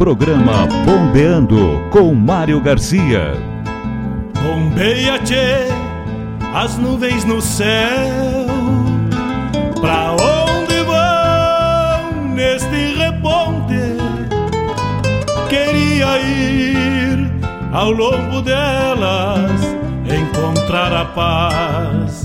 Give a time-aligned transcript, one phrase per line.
[0.00, 3.34] programa Bombeando com Mário Garcia.
[4.42, 5.68] Bombeia, tchê,
[6.54, 8.46] as nuvens no céu.
[9.78, 13.98] Pra onde vão neste reponte?
[15.50, 17.30] Queria ir
[17.70, 19.60] ao longo delas,
[20.06, 22.22] encontrar a paz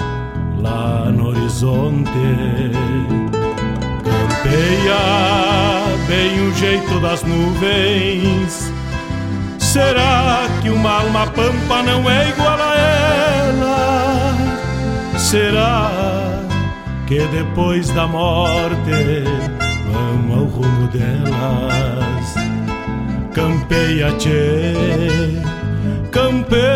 [0.61, 2.09] lá no horizonte.
[4.01, 8.71] Campeia bem o jeito das nuvens.
[9.59, 14.35] Será que uma alma pampa não é igual a ela?
[15.17, 15.91] Será
[17.07, 19.23] que depois da morte
[19.91, 22.35] vão ao rumo delas?
[23.33, 24.73] Campeia, tchê,
[26.11, 26.75] campeia.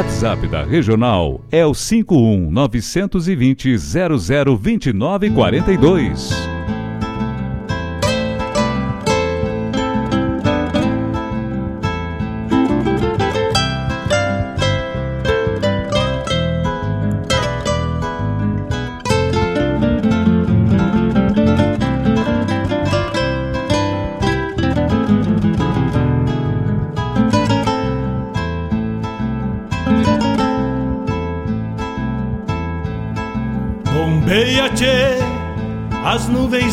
[0.00, 6.49] WhatsApp da Regional é o 51 920 0029 42.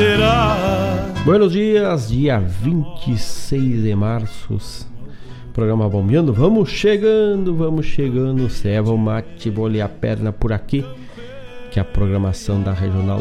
[0.00, 0.56] Será?
[1.26, 4.88] Buenos dias, dia 26 de março.
[5.52, 8.48] Programa Bombeando, vamos chegando, vamos chegando.
[8.48, 10.82] Ceva o mate, bolha a perna por aqui.
[11.70, 13.20] Que a programação da regional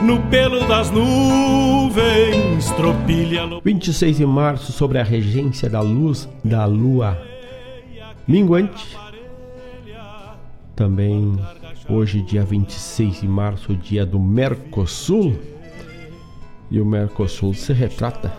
[0.04, 3.42] No pelo das nuvens, tropilha.
[3.64, 7.18] 26 de março, sobre a regência da luz da lua
[8.28, 8.96] minguante.
[10.76, 11.38] Também
[11.88, 15.38] hoje, dia 26 de março, dia do Mercosul.
[16.70, 18.32] E o Mercosul se retrata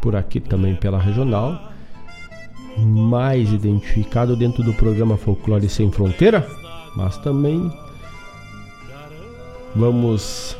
[0.00, 1.70] por aqui também pela regional,
[2.76, 6.46] mais identificado dentro do programa Folclore Sem Fronteira,
[6.96, 7.70] mas também
[9.76, 10.56] Vamos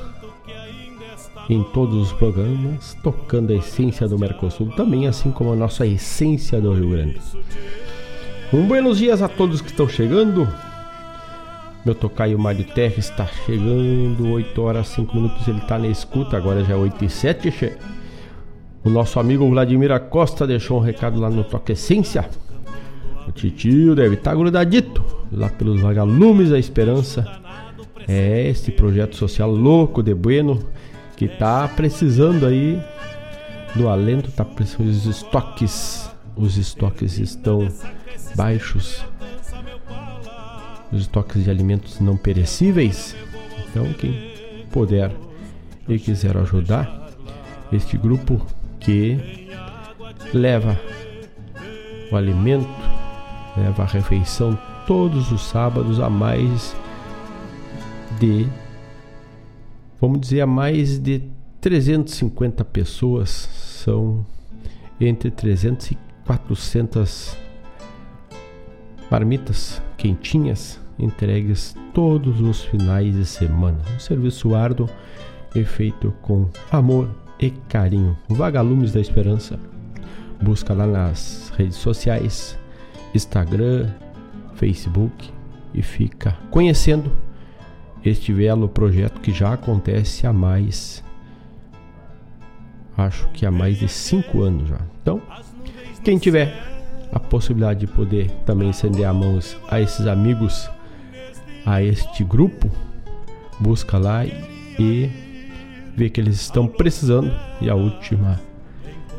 [1.48, 6.60] em todos os programas tocando a essência do Mercosul, também assim como a nossa essência
[6.60, 7.20] do Rio Grande.
[8.52, 10.48] Um buenos dias a todos que estão chegando.
[11.84, 16.64] Meu tocaio Mário Terra está chegando, 8 horas 5 minutos ele está na escuta, agora
[16.64, 17.50] já é 8 e 7.
[17.50, 17.72] Che.
[18.82, 22.28] O nosso amigo Vladimir Acosta deixou um recado lá no Toque Essência.
[23.26, 27.42] O titio deve estar tá grudadito lá pelos vagalumes da esperança
[28.06, 30.58] é este projeto social louco de Bueno
[31.16, 32.80] que tá precisando aí
[33.74, 37.68] do alento, tá precisando os estoques, os estoques estão
[38.34, 39.04] baixos.
[40.92, 43.16] Os estoques de alimentos não perecíveis.
[43.68, 45.10] Então, quem puder
[45.88, 47.10] e quiser ajudar
[47.72, 48.44] este grupo
[48.78, 49.48] que
[50.32, 50.78] leva
[52.10, 52.68] o alimento,
[53.56, 56.76] leva a refeição todos os sábados a mais
[58.20, 58.48] de,
[60.04, 61.22] vamos dizer, a mais de
[61.62, 64.26] 350 pessoas, são
[65.00, 67.34] entre 300 e 400
[69.10, 73.78] marmitas quentinhas entregues todos os finais de semana.
[73.96, 74.90] Um serviço árduo
[75.54, 77.08] e feito com amor
[77.40, 78.14] e carinho.
[78.28, 79.58] Vagalumes da Esperança.
[80.42, 82.58] Busca lá nas redes sociais,
[83.14, 83.90] Instagram,
[84.54, 85.30] Facebook
[85.72, 87.10] e fica conhecendo
[88.04, 91.02] este belo projeto que já acontece há mais,
[92.96, 94.80] acho que há mais de cinco anos já.
[95.00, 95.22] Então,
[96.02, 96.52] quem tiver
[97.12, 100.68] a possibilidade de poder também estender a mãos a esses amigos,
[101.64, 102.70] a este grupo,
[103.58, 105.10] busca lá e
[105.96, 107.32] vê que eles estão precisando.
[107.60, 108.40] E a última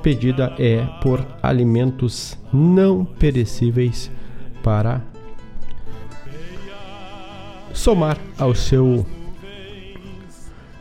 [0.03, 4.11] pedida é por alimentos não perecíveis
[4.61, 5.01] para
[7.75, 9.05] somar ao seu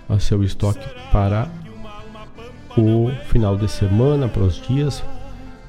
[0.08, 1.50] ao seu estoque para
[2.76, 5.02] o final de semana, para os dias,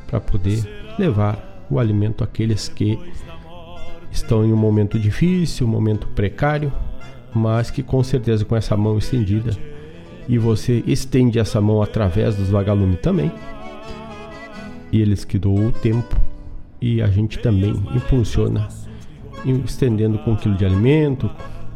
[0.08, 0.64] para poder
[1.00, 3.00] levar o alimento àqueles que
[4.12, 6.72] estão em um momento difícil, um momento precário,
[7.34, 9.56] mas que com certeza com essa mão estendida
[10.28, 13.32] e você estende essa mão através dos vagalumes também.
[14.92, 16.16] E eles que doam o tempo
[16.82, 18.68] e a gente também impulsiona
[19.52, 21.30] estendendo com um quilo de alimento,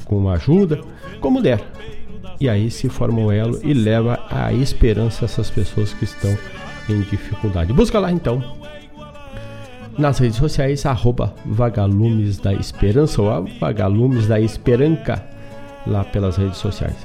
[0.05, 0.81] com ajuda,
[1.19, 1.61] como der.
[2.39, 6.37] E aí se forma o elo e leva a esperança a essas pessoas que estão
[6.89, 7.73] em dificuldade.
[7.73, 8.41] Busca lá então
[9.97, 15.21] nas redes sociais, arroba Vagalumes da Esperança ou Vagalumes da Esperanca
[15.85, 16.95] lá pelas redes sociais.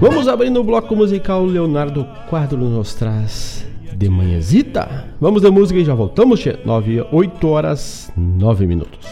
[0.00, 3.67] Vamos abrindo o bloco musical Leonardo Quadro nos traz
[3.98, 5.06] de manhãzita.
[5.20, 9.08] Vamos de música e já voltamos, 9, 8 horas 9 minutos.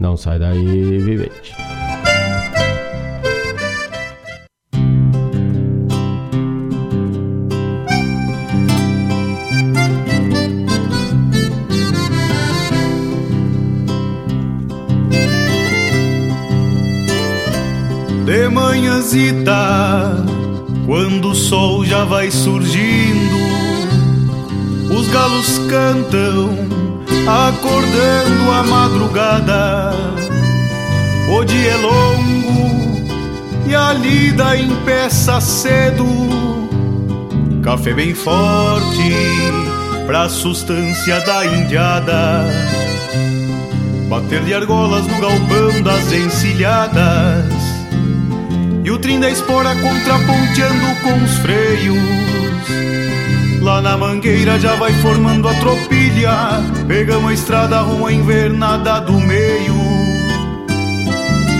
[0.00, 1.54] Não sai daí, vivente.
[18.24, 20.38] De manhãzita
[20.88, 23.36] quando o sol já vai surgindo,
[24.90, 26.48] os galos cantam,
[27.26, 29.92] acordando a madrugada.
[31.30, 33.06] O dia é longo
[33.66, 36.06] e a lida empeça cedo.
[37.62, 39.12] Café bem forte
[40.06, 42.46] pra sustância da indiada.
[44.08, 47.57] Bater de argolas no galpão das encilhadas
[48.88, 51.98] E o trim da espora contraponteando com os freios.
[53.60, 56.32] Lá na mangueira já vai formando a tropilha.
[56.86, 59.74] Pegamos a estrada à invernada do meio.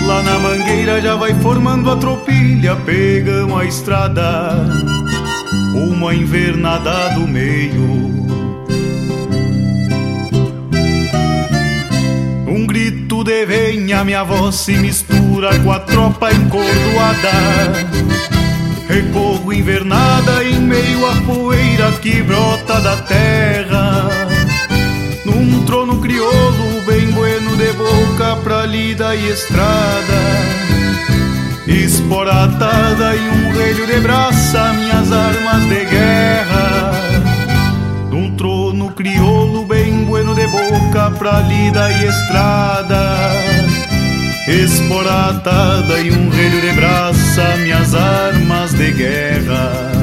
[0.07, 2.75] Lá na mangueira já vai formando a tropilha.
[2.77, 4.65] Pegamos a estrada
[6.09, 8.09] à invernada do meio.
[12.65, 17.31] Grito de venha, minha voz se mistura com a tropa encordoada.
[18.89, 24.09] Recorro invernada em meio à poeira que brota da terra.
[25.23, 30.19] Num trono crioulo bem bueno de boca pra lida e estrada.
[31.65, 36.91] Esporatada e um relho de braça, minhas armas de guerra.
[38.11, 43.38] Num trono crioulo bem bueno de boca pra lida e estrada
[44.49, 49.98] Esporatada e um relho de braça Minhas armas de guerra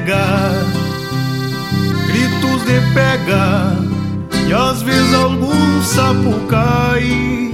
[0.00, 0.24] macega,
[2.06, 3.76] gritos de pega
[4.48, 7.52] e às vezes algum sapo cai,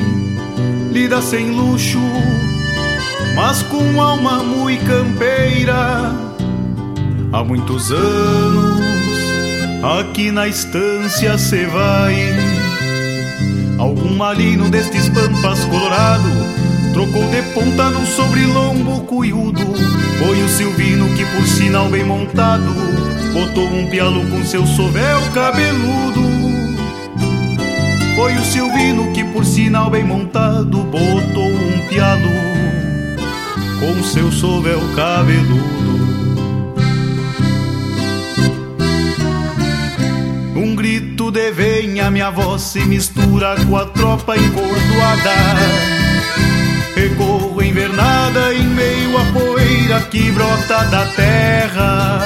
[0.93, 2.01] lida sem luxo,
[3.35, 6.15] mas com alma muito campeira.
[7.33, 8.81] Há muitos anos
[10.01, 12.15] aqui na estância cê vai,
[13.79, 16.46] algum malino destes pampas colorado
[16.97, 19.61] Trocou de ponta num sobrilombo cuiudo.
[20.19, 22.73] Foi o Silvino que por sinal bem montado
[23.35, 26.23] Botou um pialo com seu sovel cabeludo.
[28.15, 32.31] Foi o Silvino que por sinal bem montado Botou um pialo
[33.79, 36.07] com seu sovel cabeludo.
[40.57, 46.16] Um grito de venha, minha voz se mistura com a tropa encordoada
[46.97, 52.21] Recorro invernada em meio à poeira que brota da terra.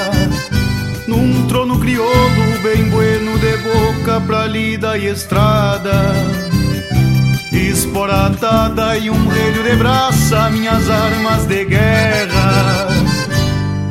[1.05, 6.13] Num trono crioulo bem bueno de boca pra lida e estrada.
[7.51, 12.87] Esporatada e um relho de braça minhas armas de guerra.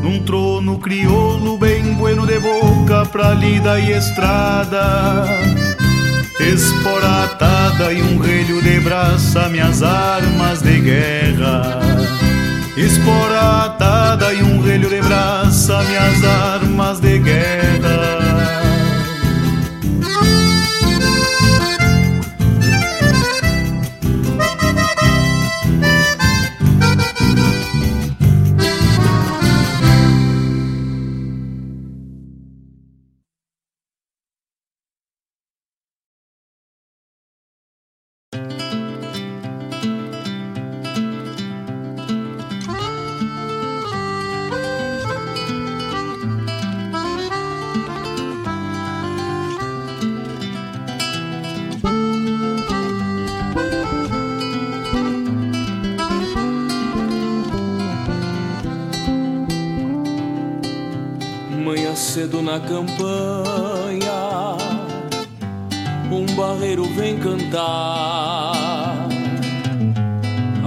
[0.02, 5.59] Num trono crioulo bem bueno de boca pra lida e estrada
[6.40, 11.80] Esporatada e um relho de braça minhas armas de guerra.
[12.76, 18.09] Esporatada e um relho de braça minhas armas de guerra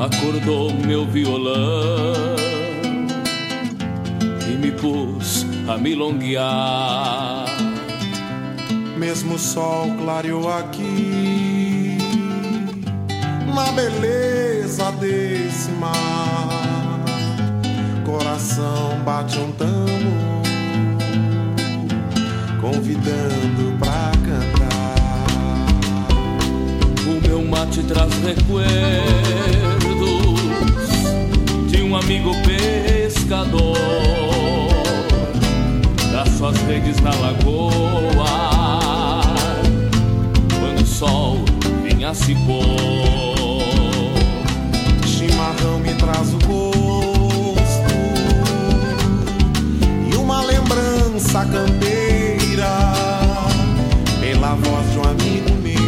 [0.03, 2.35] Acordou meu violão
[4.45, 7.45] e me pus a milonguear.
[8.97, 11.97] Mesmo sol clareou aqui,
[13.55, 16.99] na beleza desse mar.
[18.05, 20.43] Coração bate um tambor
[22.59, 24.73] convidando pra cantar.
[27.07, 29.52] O meu mate traz recuerdos de
[31.93, 33.77] um amigo pescador
[36.11, 37.71] das suas redes na lagoa
[40.59, 41.37] quando o sol
[41.83, 43.61] vinha se pôr.
[45.05, 47.93] Chimarrão me traz o gosto
[50.11, 52.91] e uma lembrança campeira
[54.19, 55.79] pela voz de um amigo meu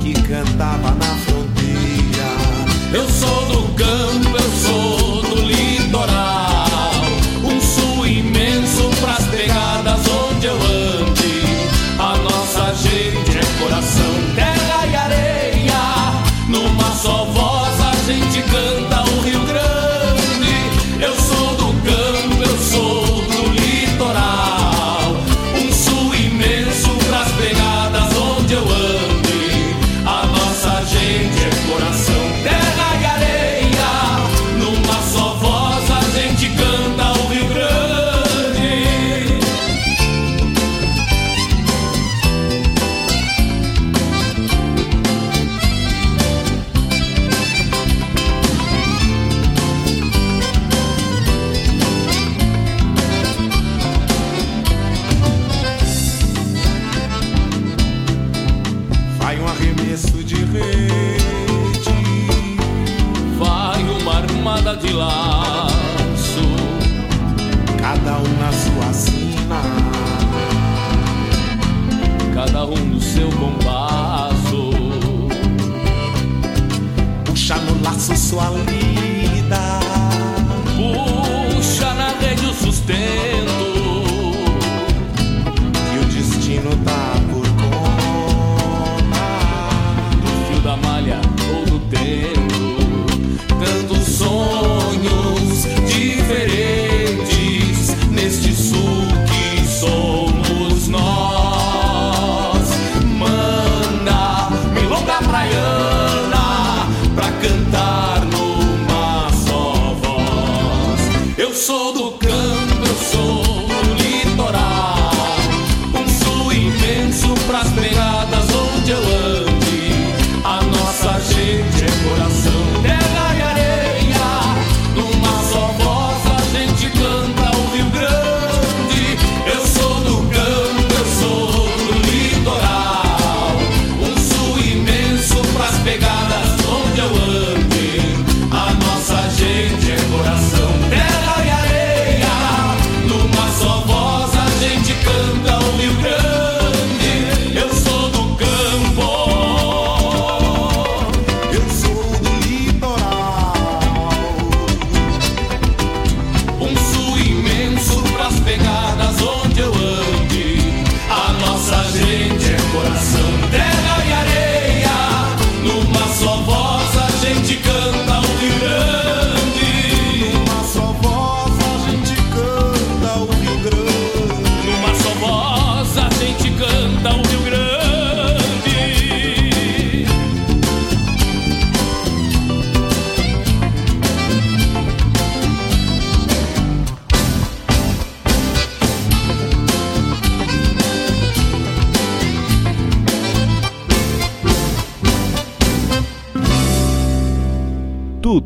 [0.00, 1.11] que cantava na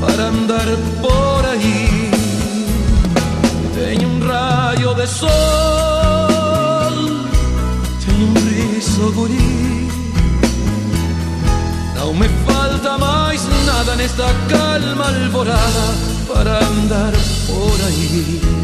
[0.00, 0.68] para andar
[1.00, 2.10] por ahí.
[3.74, 5.28] Tengo un rayo de sol,
[8.04, 9.88] tengo un riso gurí.
[11.94, 15.86] No me falta más nada en esta calma alborada
[16.32, 17.14] para andar
[17.46, 18.57] por ahí.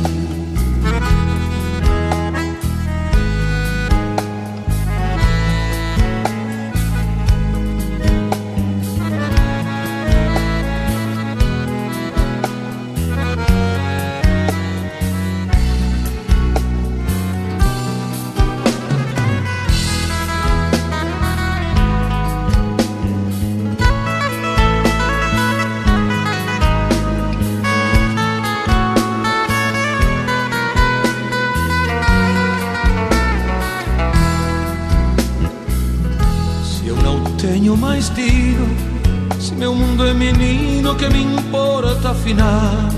[42.24, 42.88] final.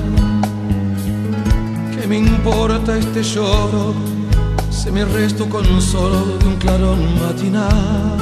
[1.92, 3.94] ¿Qué me importa este lloro?
[4.70, 8.18] Se me resto con un solo de un clarón matinal.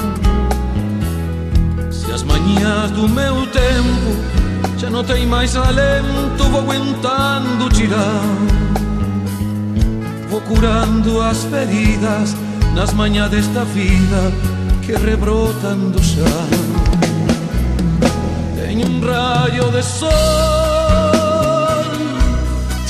[1.91, 4.11] Se as manhãs do meu tempo
[4.79, 8.25] já não tem mais alento, vou aguentando girar.
[10.31, 12.35] Vou curando as feridas
[12.75, 14.33] nas manhãs desta vida
[14.83, 16.49] que rebrotan do chão.
[18.57, 20.64] Tenho um raio de sol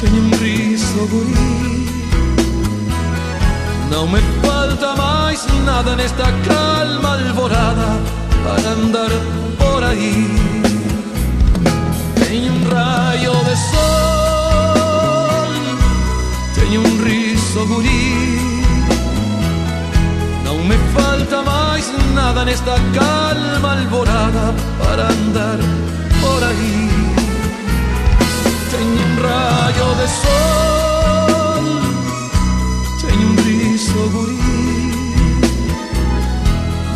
[0.05, 1.89] tenho riso guri.
[3.91, 8.01] Não me falta mais nada nesta calma alvorada
[8.45, 9.11] para andar
[9.59, 10.29] por aí.
[12.29, 13.85] Tenho um raio de sol,
[16.55, 18.41] tenho um riso guri.
[20.45, 25.59] Não me falta mais nada nesta calma alvorada para andar
[26.21, 26.94] por aí.
[29.15, 31.63] Um raio de sol,
[33.01, 34.39] tenho um riso guri.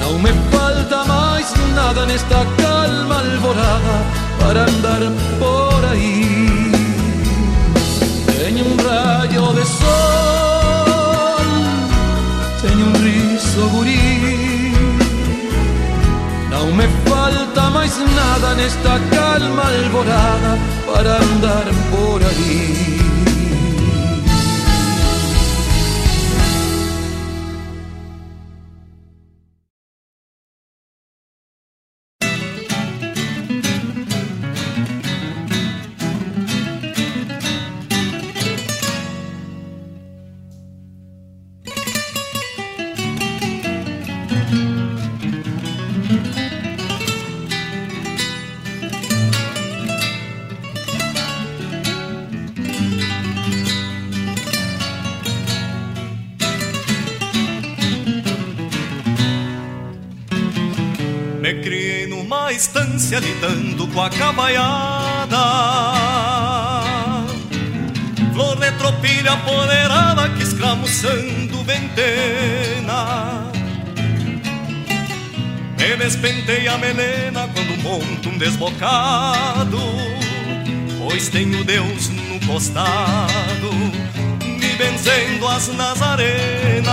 [0.01, 3.97] Não me falta mais nada nesta calma alvorada
[4.41, 5.03] para andar
[5.39, 6.73] por ahí.
[8.27, 11.47] Tengo un rayo de sol,
[12.61, 14.75] tengo un riso gurí.
[16.51, 17.08] No me falta
[17.89, 22.98] más nada en esta calma alborada para andar por ahí.
[63.09, 65.39] Estância lidando com a cabaiada.
[68.33, 73.51] Flor de tropilha apoderada que escramuçando ventena.
[75.79, 79.79] Me despentei a melena quando monto um desbocado
[80.99, 83.73] Pois tenho Deus no costado
[84.43, 86.89] Me benzendo as nazarenas.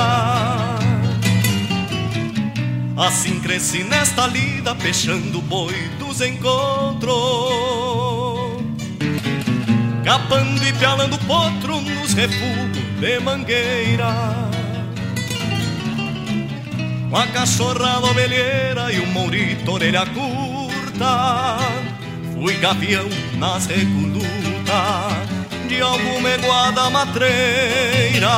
[2.97, 7.13] Assim cresci nesta lida, peixando boi dos encontros.
[10.03, 14.13] Capando e pialando potro nos refugos de mangueira.
[17.09, 21.57] Com a cachorrada ovelheira e o mourito orelha curta.
[22.33, 24.25] Fui gavião nas recolutas
[25.67, 28.29] de alguma eguada matreira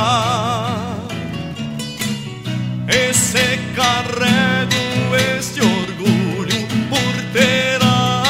[2.88, 5.87] esse carrego este orgulho
[7.38, 8.22] por ter a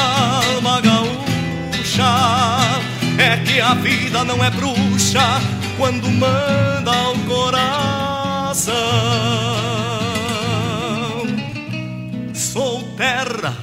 [0.45, 2.03] alma gaúcha.
[3.17, 5.41] É que a vida não é bruxa
[5.77, 8.73] quando manda ao coração.
[12.33, 13.53] Sou terra,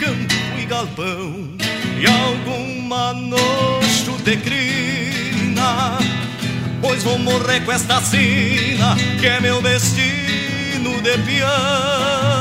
[0.00, 1.56] campo e galpão
[1.98, 5.98] e alguma noite de crina.
[6.80, 12.35] Pois vou morrer com esta sina que é meu destino de peão,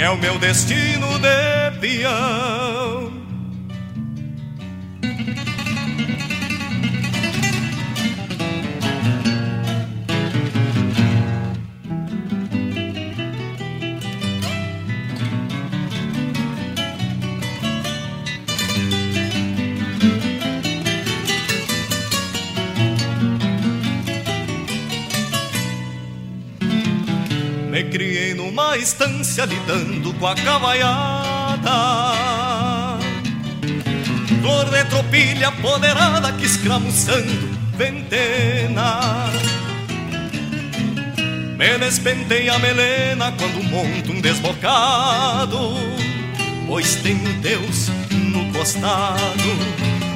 [0.00, 3.10] é o meu destino de peão.
[27.68, 31.70] Me criei numa estância lidando com a cavaiada.
[34.40, 39.26] Flor de tropilha poderada que escramuçando ventena.
[41.58, 45.74] Me despentei a melena quando monto um desbocado
[46.68, 49.18] Pois tenho Deus no costado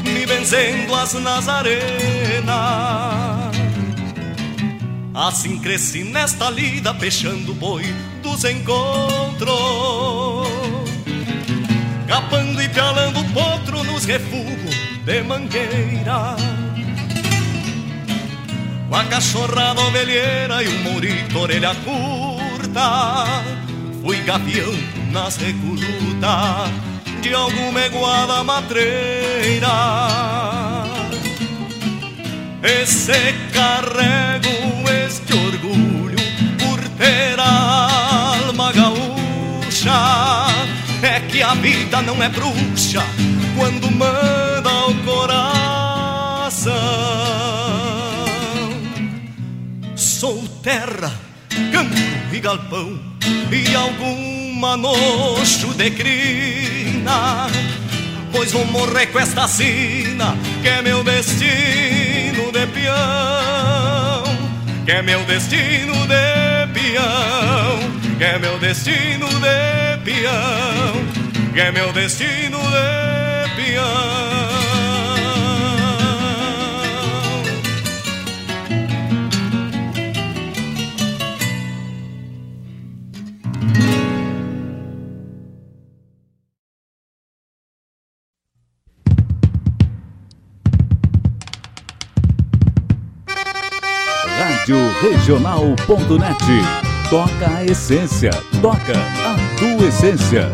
[0.05, 2.53] Me benzendo as nazarenas
[5.12, 7.92] Assim cresci nesta lida, peixando boi
[8.45, 9.53] encontros.
[12.07, 16.37] Capando e pialando potro nos refugos de mangueira.
[18.88, 23.25] Com a cachorrada ovelheira e o mourito orelha curta.
[24.03, 24.73] Fui gavião
[25.12, 26.71] nas recolutas
[27.23, 29.68] de alguma eguada matreira.
[32.62, 34.53] Esse carrego
[35.07, 36.16] este orgulho
[36.59, 38.12] por ter a
[38.53, 40.47] alma gaúcha.
[41.03, 43.03] É que a vida não é bruxa
[43.57, 46.73] quando manda o coração.
[49.97, 51.12] Sou terra,
[51.73, 51.97] campo
[52.33, 53.01] e galpão,
[53.51, 57.49] e alguma nojo de crina.
[58.31, 64.23] Pois vou morrer com esta sina, que é meu destino de peão.
[64.85, 71.92] Que é meu destino de peão, que é meu destino de peão que é meu
[71.92, 73.82] destino de peão.
[94.38, 96.91] Rádio Regional.net.
[97.12, 98.31] Toca a essência.
[98.62, 100.51] Toca a tua essência.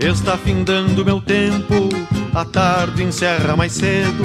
[0.00, 1.90] Está findando meu tempo,
[2.34, 4.24] a tarde encerra mais cedo.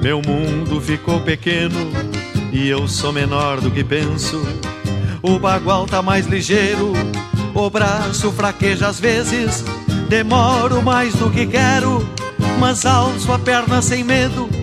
[0.00, 1.90] Meu mundo ficou pequeno
[2.52, 4.40] e eu sou menor do que penso.
[5.20, 6.92] O bagual tá mais ligeiro,
[7.52, 9.64] o braço fraqueja às vezes.
[10.08, 12.08] Demoro mais do que quero,
[12.60, 14.61] mas alço a perna sem medo.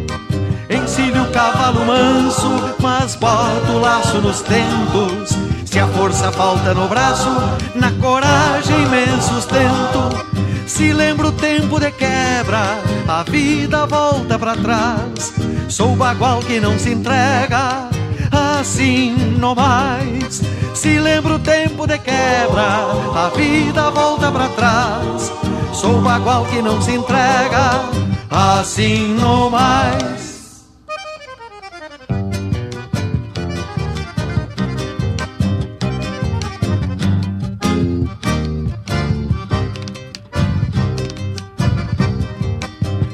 [0.70, 5.36] Encilho o cavalo manso, mas boto o laço nos tentos.
[5.66, 7.30] Se a força falta no braço,
[7.74, 10.30] na coragem me sustento.
[10.68, 15.34] Se lembro o tempo de quebra, a vida volta para trás.
[15.68, 17.90] Sou bagual que não se entrega,
[18.32, 20.44] assim não mais.
[20.76, 25.32] Se lembro o tempo de quebra, a vida volta para trás.
[25.74, 27.82] Sou bagual que não se entrega,
[28.30, 30.29] assim não mais.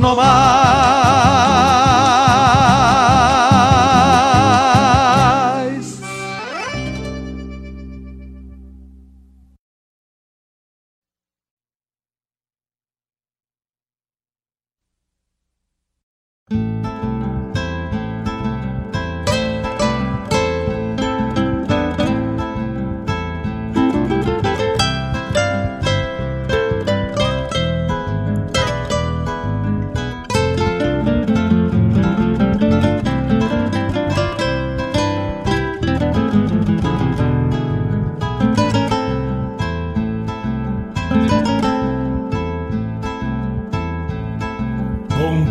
[0.00, 1.85] nomás.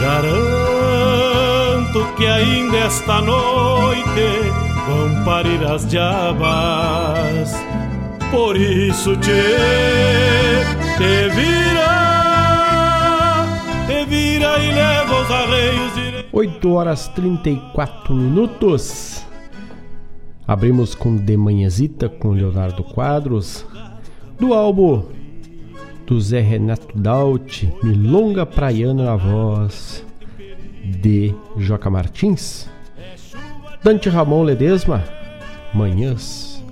[0.00, 0.78] Garanto
[2.16, 4.52] que ainda esta noite
[4.86, 7.52] vão parir as diabas.
[8.30, 9.42] Por isso te,
[10.96, 11.88] te vira,
[13.88, 15.92] te vira e leva os arreios.
[15.94, 16.26] De...
[16.32, 19.26] 8 horas 34 minutos.
[20.46, 23.66] Abrimos com De Manhãzita com Leonardo Quadros,
[24.38, 25.17] do álbum
[26.08, 30.02] do Zé Renato Daut, Milonga Praiana na voz
[30.82, 32.66] de Joca Martins,
[33.84, 35.04] Dante Ramon Ledesma,
[35.74, 36.64] Manhãs,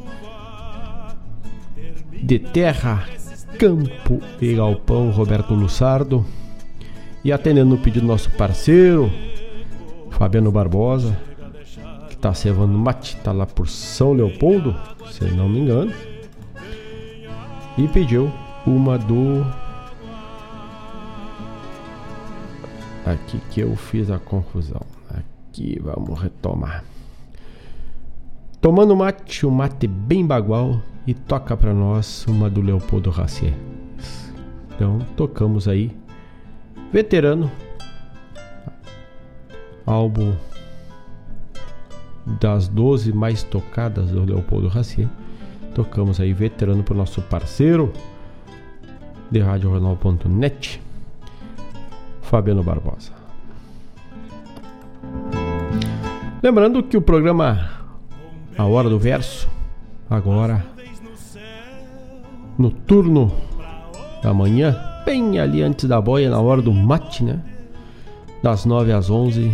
[2.23, 3.07] de Terra,
[3.59, 6.25] Campo e Galpão, Roberto Lussardo,
[7.23, 9.13] e atendendo o pedido do nosso parceiro,
[10.13, 11.15] Fabiano Barbosa,
[12.09, 14.75] que está cevando mate, está lá por São Leopoldo,
[15.11, 15.93] se não me engano,
[17.77, 18.33] e pediu
[18.67, 19.47] uma do.
[23.05, 24.83] Aqui que eu fiz a confusão.
[25.09, 26.85] Aqui vamos retomar.
[28.61, 33.55] Tomando mate, um mate bem bagual e toca para nós uma do Leopoldo Racier.
[34.75, 35.97] Então tocamos aí.
[36.93, 37.51] Veterano.
[39.87, 40.35] Álbum
[42.41, 45.09] das 12 mais tocadas do Leopoldo Racier.
[45.77, 47.93] Tocamos aí veterano pro nosso parceiro
[49.31, 50.81] de radiojornal.net,
[52.23, 53.13] Fabiano Barbosa.
[56.43, 57.71] Lembrando que o programa
[58.57, 59.49] A Hora do Verso,
[60.09, 60.65] agora
[62.59, 63.33] no turno
[64.23, 67.43] da manhã, bem ali antes da boia, na hora do mate, né?
[68.43, 69.51] Das 9 às 11,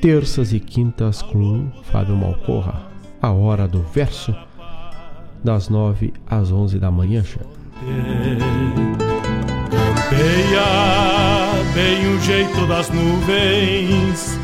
[0.00, 2.90] terças e quintas com Fábio Malcorra.
[3.20, 4.34] A Hora do Verso,
[5.42, 7.61] das 9 às 11 da manhã, chefe.
[9.70, 10.62] Campeia
[11.74, 14.38] bem o jeito das nuvens.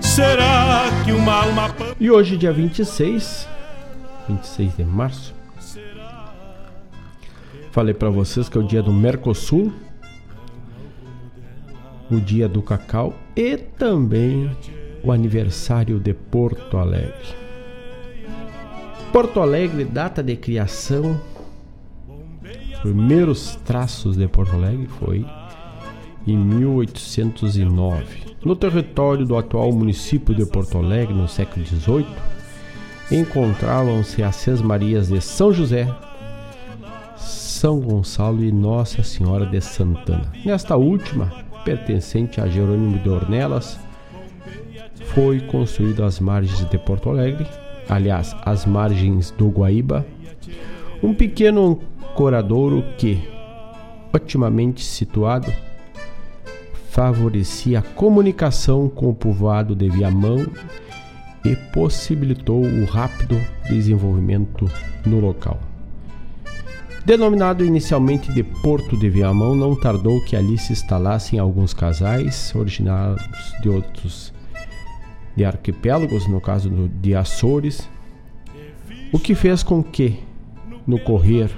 [0.00, 1.74] Será que uma alma.
[2.00, 3.48] E hoje, dia 26,
[4.28, 5.34] 26 de março,
[7.70, 9.72] falei para vocês que é o dia do Mercosul,
[12.10, 14.50] o dia do cacau e também
[15.04, 17.36] o aniversário de Porto Alegre.
[19.12, 21.20] Porto Alegre, data de criação
[22.82, 25.24] primeiros traços de Porto Alegre foi
[26.26, 28.04] em 1809.
[28.44, 32.06] No território do atual município de Porto Alegre, no século XVIII,
[33.10, 35.88] encontravam-se as Seis Marias de São José,
[37.16, 40.30] São Gonçalo e Nossa Senhora de Santana.
[40.44, 41.32] Nesta última,
[41.64, 43.78] pertencente a Jerônimo de Ornelas,
[45.14, 47.46] foi construída às margens de Porto Alegre
[47.88, 50.06] aliás, às margens do Guaíba,
[51.02, 51.80] um pequeno
[52.18, 53.22] ancoradouro que,
[54.12, 55.52] otimamente situado,
[56.90, 60.44] favorecia a comunicação com o povoado de Viamão
[61.44, 64.68] e possibilitou o rápido desenvolvimento
[65.06, 65.60] no local.
[67.06, 73.22] Denominado inicialmente de Porto de Viamão, não tardou que ali se instalassem alguns casais originários
[73.62, 74.34] de outros
[75.36, 76.68] de arquipélagos, no caso
[77.00, 77.88] de Açores,
[79.12, 80.18] o que fez com que,
[80.84, 81.48] no correr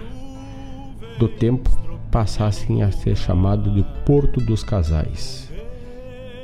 [1.20, 1.70] do tempo,
[2.10, 5.52] passassem a ser chamado de Porto dos Casais.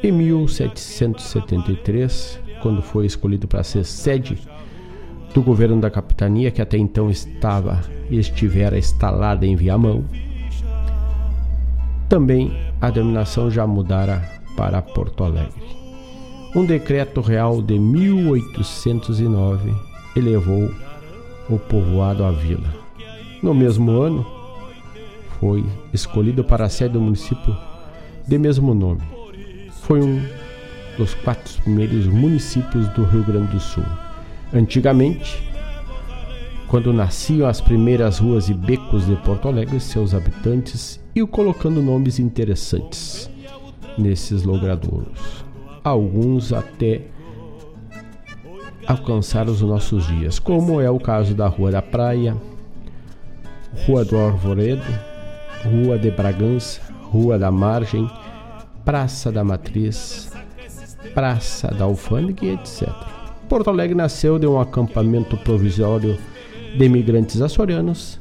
[0.02, 4.38] Em 1773, quando foi escolhido para ser sede
[5.32, 10.04] do governo da capitania, que até então estava e estivera instalada em Viamão,
[12.06, 14.22] também a denominação já mudara
[14.58, 15.74] para Porto Alegre.
[16.54, 19.74] Um decreto real de 1809
[20.14, 20.70] elevou
[21.48, 22.84] o povoado à vila.
[23.42, 24.35] No mesmo ano,
[25.38, 27.56] foi escolhido para a sede do município
[28.26, 29.02] de mesmo nome.
[29.82, 30.22] Foi um
[30.96, 33.84] dos quatro primeiros municípios do Rio Grande do Sul.
[34.52, 35.42] Antigamente,
[36.68, 42.18] quando nasciam as primeiras ruas e becos de Porto Alegre, seus habitantes iam colocando nomes
[42.18, 43.30] interessantes
[43.96, 45.46] nesses logradouros
[45.86, 47.02] alguns até
[48.86, 52.36] alcançar os nossos dias, como é o caso da Rua da Praia,
[53.86, 54.82] Rua do Arvoredo,
[55.66, 58.08] Rua de Bragança, Rua da Margem,
[58.84, 60.32] Praça da Matriz,
[61.12, 62.88] Praça da Alfândega etc.
[63.48, 66.18] Porto Alegre nasceu de um acampamento provisório
[66.76, 68.20] de imigrantes açorianos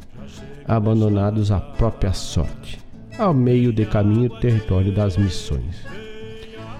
[0.67, 2.79] abandonados à própria sorte,
[3.17, 5.85] ao meio de caminho território das missões.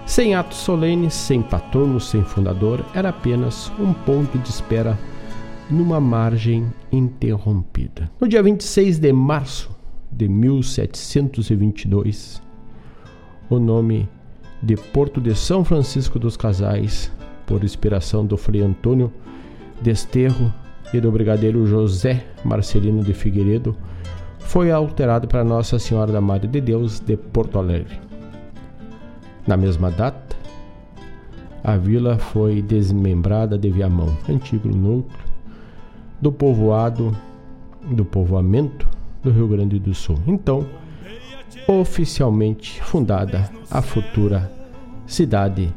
[0.06, 4.98] Sem atos solenes, sem patrono, sem fundador, era apenas um ponto de espera
[5.70, 8.10] numa margem interrompida.
[8.20, 9.75] No dia 26 de março
[10.16, 12.42] de 1722,
[13.50, 14.08] o nome
[14.64, 17.12] de Porto de São Francisco dos Casais,
[17.46, 19.12] por inspiração do Frei Antônio
[19.82, 20.54] Desterro
[20.94, 23.76] e do brigadeiro José Marcelino de Figueiredo,
[24.40, 28.00] foi alterado para Nossa Senhora da Madre de Deus de Porto Alegre.
[29.46, 30.38] Na mesma data,
[31.62, 35.26] a vila foi desmembrada de Viamão, antigo núcleo
[36.22, 37.14] do povoado
[37.92, 38.95] do povoamento
[39.26, 40.20] do Rio Grande do Sul.
[40.28, 40.66] Então,
[41.68, 44.52] oficialmente fundada a futura
[45.08, 45.74] cidade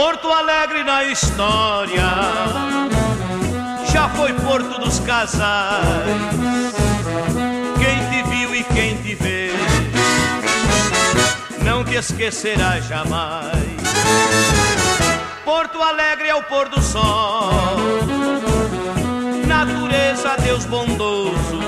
[0.05, 2.11] Porto Alegre na história
[3.91, 6.05] já foi Porto dos Casais.
[7.79, 9.49] Quem te viu e quem te vê
[11.63, 13.57] não te esquecerá jamais.
[15.43, 17.71] Porto Alegre é o pôr do sol,
[19.47, 21.59] natureza, Deus bondoso,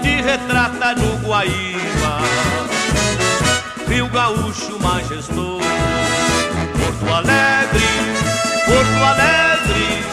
[0.00, 2.20] te retrata no Guaíba,
[3.86, 5.60] Rio Gaúcho majestoso.
[7.00, 7.88] Porto Alegre,
[8.66, 10.04] Porto Alegre,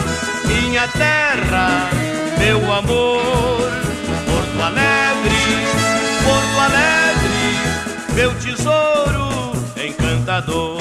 [0.46, 1.90] minha terra,
[2.38, 3.70] meu amor.
[4.24, 5.66] Porto Alegre,
[6.24, 10.78] Porto Alegre, meu tesouro encantador.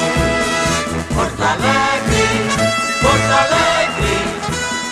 [1.14, 2.28] Porto Alegre,
[3.02, 4.16] Porto Alegre,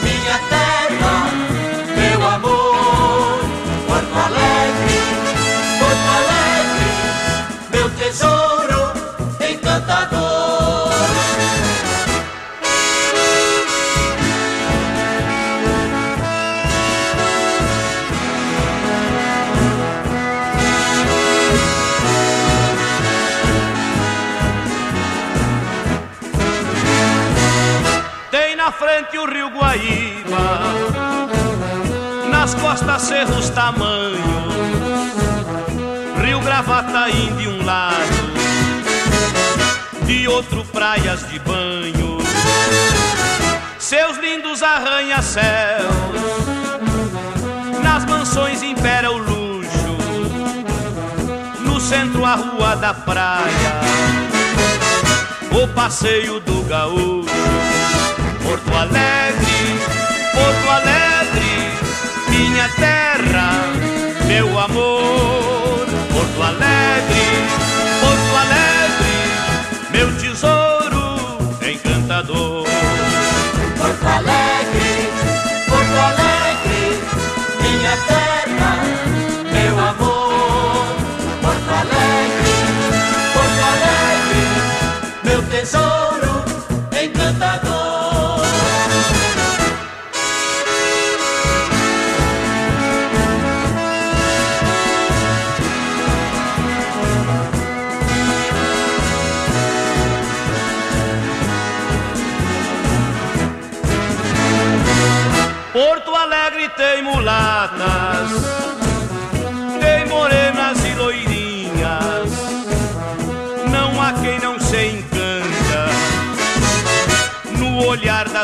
[0.03, 0.74] minha terra,
[29.75, 30.61] Guaíba,
[32.31, 34.53] nas costas cerros tamanhos,
[36.23, 38.31] Rio Gravataí de um lado,
[40.05, 42.19] de outro praias de banho,
[43.77, 45.43] seus lindos arranha-céus,
[47.83, 49.97] nas mansões impera o luxo,
[51.59, 53.81] no centro a rua da praia,
[55.51, 57.25] o passeio do gaúcho,
[58.41, 59.24] Porto Alegre,
[62.65, 63.51] minha terra,
[64.25, 67.45] meu amor, Porto Alegre,
[68.01, 69.17] Porto Alegre,
[69.91, 72.65] meu tesouro encantador.
[73.77, 75.11] Porto Alegre,
[75.67, 76.99] Porto Alegre,
[77.61, 78.81] minha terra,
[79.51, 80.85] meu amor.
[81.41, 82.55] Porto Alegre,
[83.33, 84.43] Porto Alegre,
[85.23, 86.04] meu tesouro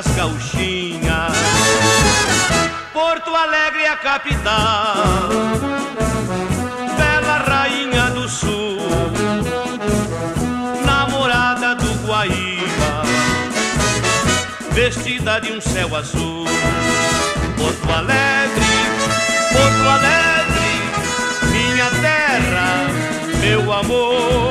[0.01, 1.33] das gauchinhas.
[2.91, 5.29] Porto Alegre é a capital,
[6.97, 8.77] bela rainha do sul,
[10.85, 13.03] namorada do Guaíba,
[14.71, 16.45] vestida de um céu azul.
[17.57, 18.65] Porto Alegre,
[19.51, 20.71] Porto Alegre,
[21.51, 22.87] minha terra,
[23.39, 24.50] meu amor.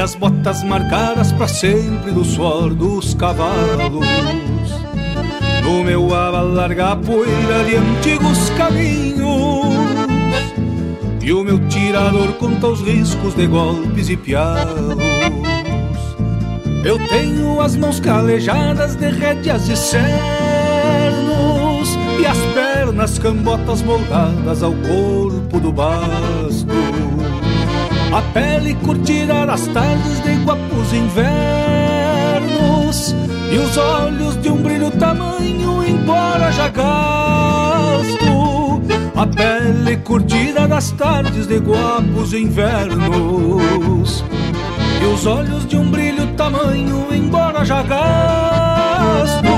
[0.00, 4.06] As botas marcadas para sempre do suor dos cavalos.
[5.62, 9.68] No meu aba larga a poeira de antigos caminhos
[11.20, 14.98] E o meu tirador conta os riscos de golpes e pialos
[16.84, 20.80] Eu tenho as mãos calejadas de rédeas e cernos
[22.20, 26.69] E as pernas cambotas moldadas ao corpo do basto
[28.12, 31.24] A pele curtida das tardes de guapos invernos
[33.52, 36.90] E os olhos de um brilho tamanho embora já gasto
[39.16, 44.24] A pele curtida das tardes de guapos invernos
[45.00, 49.48] e os olhos de um brilho tamanho, embora já gasto.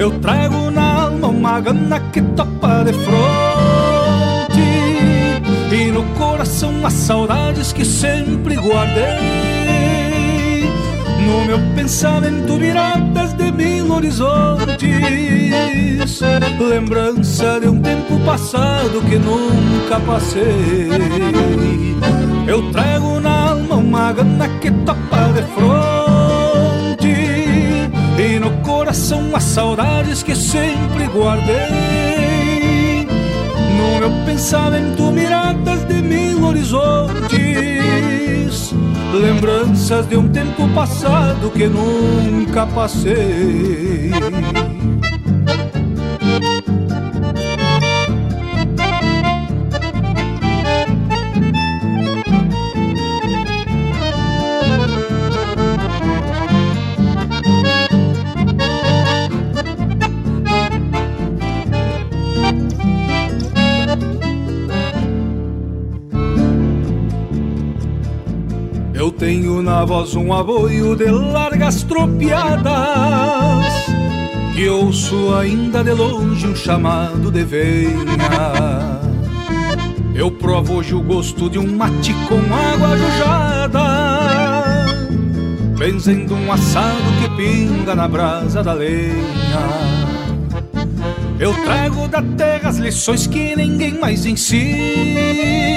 [0.00, 4.01] Eu trago na alma uma gana que topa de fronte,
[5.72, 9.02] e no coração as saudades que sempre guardei.
[11.26, 14.90] No meu pensamento, viradas de mil horizontes,
[16.60, 20.90] lembrança de um tempo passado que nunca passei.
[22.46, 27.06] Eu trago na alma uma gana que topa de fronte
[28.18, 32.41] E no coração as saudades que sempre guardei
[33.82, 37.32] No meu pensamento miradas de mil horizontes.
[39.12, 44.12] Lembranças de um tempo passado que nunca passei
[70.22, 72.72] um aboio de largas tropiadas
[74.54, 79.00] Que ouço ainda de longe um chamado de venha
[80.14, 83.82] Eu provo hoje o gosto de um mate com água jujada
[85.76, 89.12] Benzendo um assado que pinga na brasa da lenha
[91.40, 95.71] Eu trago da terra as lições que ninguém mais ensina.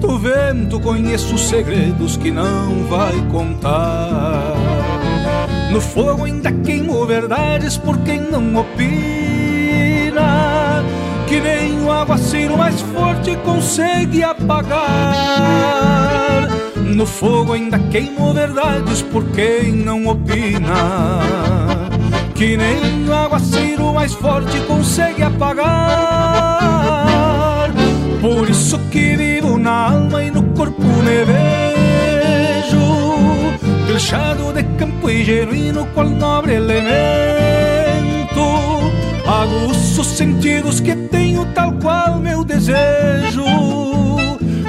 [0.00, 4.54] Do vento conheço segredos que não vai contar.
[5.70, 10.14] No fogo ainda queimo verdades por quem não opina.
[11.26, 14.76] Que nem o aguaceiro mais forte consegue apagar.
[16.76, 21.86] No fogo ainda queimo verdades por quem não opina
[22.36, 26.75] que nem o aguaceiro mais forte consegue apagar.
[28.58, 32.80] Isso que vivo na alma e no corpo me vejo,
[33.86, 36.86] pilchado de campo e genuíno, qual nobre elemento.
[39.26, 43.44] Aguço os sentidos que tenho, tal qual meu desejo.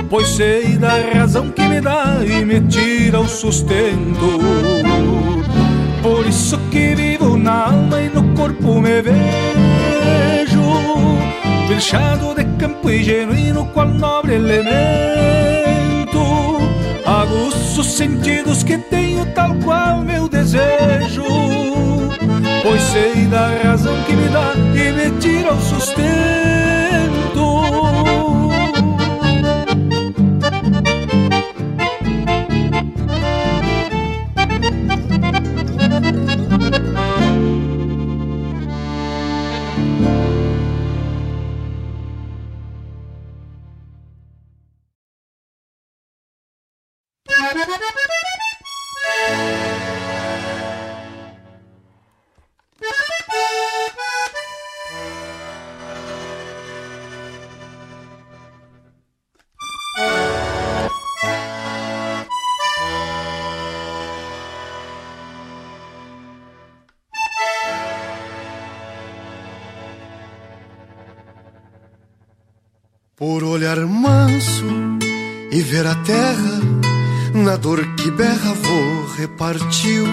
[0.10, 4.38] Pois sei da razão que me dá e me tira o sustento.
[6.04, 10.28] Por isso que vivo na alma e no corpo me vejo
[11.68, 14.68] Pilchado de campo e genuíno, qual nobre elemento.
[17.06, 21.24] Aguço os sentidos que tenho, tal qual meu desejo.
[22.64, 26.37] Pois sei da razão que me dá e me tira o sustento
[75.52, 76.60] e ver a terra,
[77.34, 80.06] na dor que berra vou repartiu.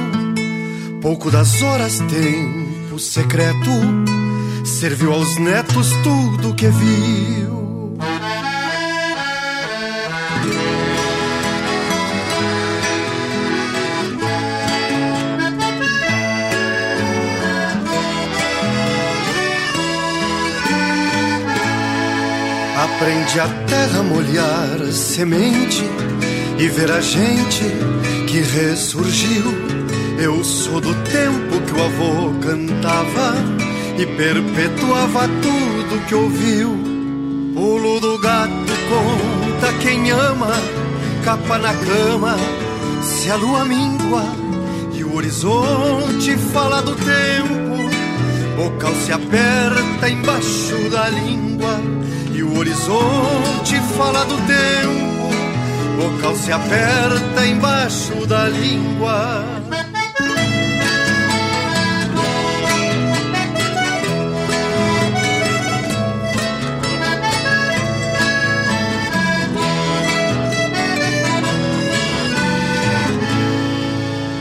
[1.03, 3.71] Pouco das horas, tempo secreto,
[4.65, 7.64] serviu aos netos tudo que viu.
[22.97, 25.83] Aprende a terra molhar semente
[26.57, 27.65] e ver a gente
[28.29, 29.53] que ressurgiu.
[30.17, 33.35] Eu sou do tempo que o avô cantava
[33.99, 36.71] e perpetuava tudo que ouviu.
[37.53, 40.53] Pulo do gato conta quem ama,
[41.25, 42.37] capa na cama,
[43.03, 44.25] se a lua mingua
[44.95, 47.75] e o horizonte fala do tempo.
[48.57, 52.04] Bocal se aperta embaixo da língua
[52.35, 55.15] e o horizonte fala do tempo.
[55.97, 59.45] Bocal se aperta embaixo da língua.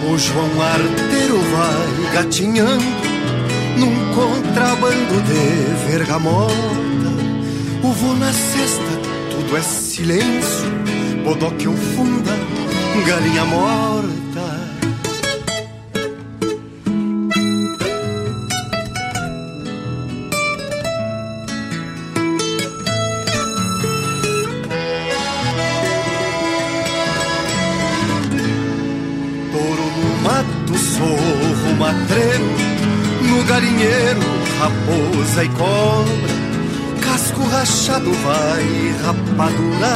[0.10, 2.84] O João Arteiro vai gatinhando
[3.78, 6.93] num contrabando de vergamota.
[7.86, 8.82] O na cesta,
[9.30, 10.72] tudo é silêncio.
[11.26, 12.32] Bodoque ou funda,
[13.06, 14.14] galinha morta.
[29.52, 32.46] Touro no mato, sorro matreiro,
[33.28, 34.22] no galinheiro,
[34.58, 36.33] raposa e cobra.
[37.64, 39.95] Casco rachado vai rapadura,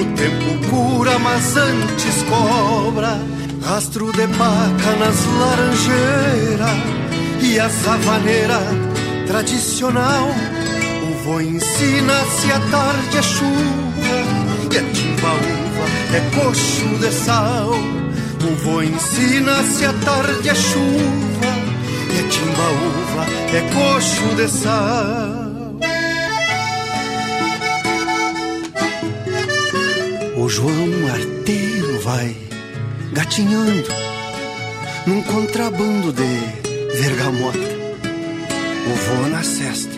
[0.00, 3.20] o tempo cura, mas antes cobra.
[3.64, 6.68] Rastro de paca nas laranjeiras
[7.42, 8.60] e a savaneira
[9.26, 10.28] tradicional.
[11.02, 14.16] O vô ensina se a tarde é chuva
[14.70, 17.70] e a timbaúva é coxo de sal.
[17.70, 21.50] O vô ensina se a tarde é chuva
[22.14, 25.33] e a timbaúva é coxo de sal.
[30.44, 32.36] O João Arteiro vai
[33.14, 33.88] gatinhando
[35.06, 37.58] num contrabando de vergamota.
[37.58, 39.94] O vô na cesta,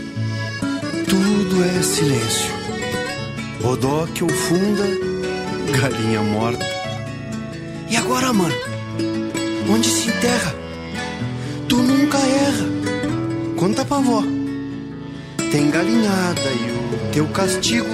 [1.08, 2.54] tudo é silêncio.
[3.60, 4.84] Bodoque ou funda,
[5.80, 6.64] galinha morta.
[7.90, 8.54] E agora, mano?
[9.68, 10.54] Onde se enterra?
[11.68, 13.56] Tu nunca erra.
[13.56, 14.22] Conta pra vó.
[15.50, 17.90] tem galinhada e o teu castigo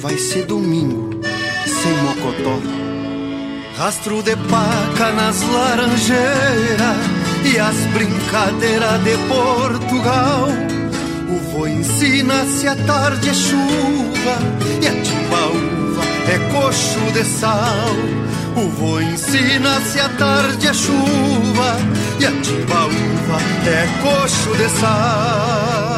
[0.00, 1.09] vai ser domingo
[1.66, 2.60] sem mocotó.
[3.76, 6.96] Rastro de paca nas laranjeiras
[7.44, 10.48] e as brincadeiras de Portugal.
[11.28, 14.36] O vô ensina se a tarde é chuva
[14.82, 17.94] e a timbaúva é coxo de sal.
[18.56, 21.78] O vô ensina se a tarde é chuva
[22.18, 25.89] e a timbaúva é coxo de sal.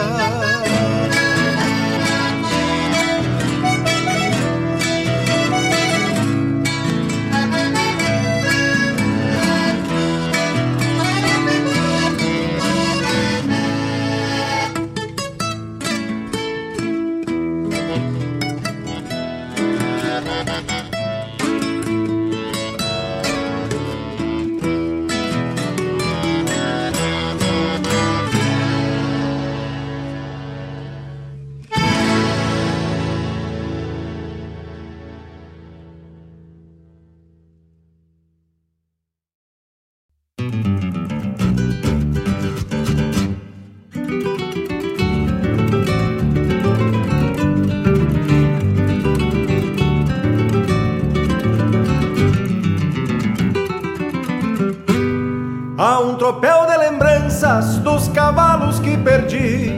[56.23, 59.73] Tropel de lembranças dos cavalos que perdi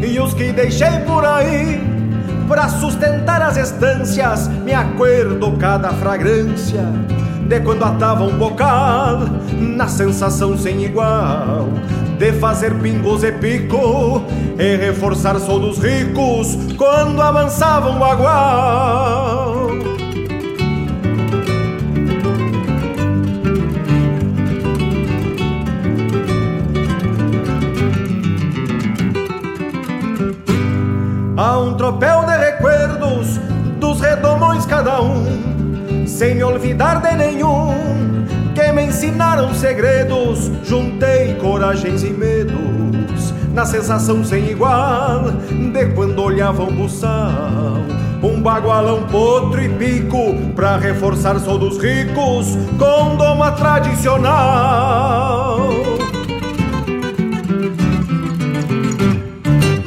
[0.00, 1.82] e os que deixei por aí.
[2.46, 6.84] Para sustentar as estâncias, me acordo cada fragrância
[7.48, 9.22] de quando atava um bocal,
[9.58, 11.68] na sensação sem igual
[12.16, 14.22] de fazer pingos e pico
[14.56, 19.31] e reforçar só dos ricos quando avançavam um bagual.
[31.72, 33.38] Um tropel de recuerdos
[33.80, 37.72] dos redomões cada um, sem me olvidar de nenhum,
[38.54, 45.30] que me ensinaram segredos, juntei coragens e medos, na sensação sem igual
[45.72, 47.78] de quando olhavam buçal.
[48.22, 55.58] Um bagualão, potro e pico, pra reforçar só dos ricos, com doma tradicional.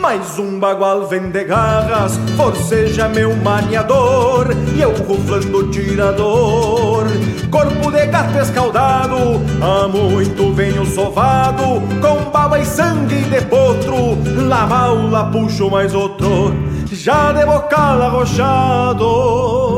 [0.05, 7.05] Mais um bagual vende garras, forceja meu maniador E eu ruflando tirador.
[7.49, 14.15] Corpo de gato escaldado, há muito venho sovado Com baba e sangue de potro,
[14.47, 16.53] lá maula puxo mais outro
[16.85, 19.74] Já de bocal arrochado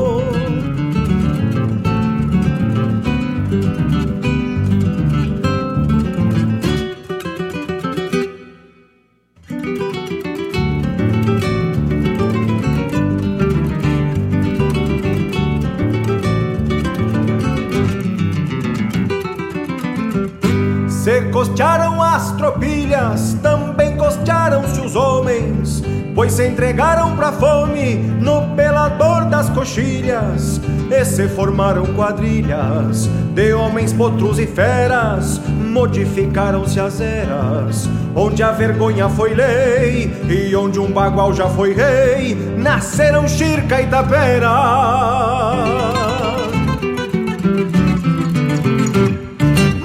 [23.17, 31.05] tropilhas, também costearam-se os homens, pois se entregaram pra fome no pelador das coxilhas, e
[31.05, 39.33] se formaram quadrilhas de homens, potros e feras, modificaram-se as eras, onde a vergonha foi
[39.33, 45.76] lei e onde um bagual já foi rei, nasceram Chirca e Tapera.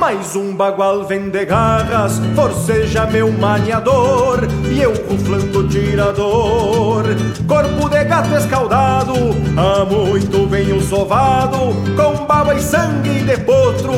[0.03, 7.05] Mais um bagual vende garras, forceja meu maniador E eu ruflando tirador.
[7.47, 9.15] Corpo de gato escaldado,
[9.57, 13.93] há muito venho sovado Com baba e sangue de potro,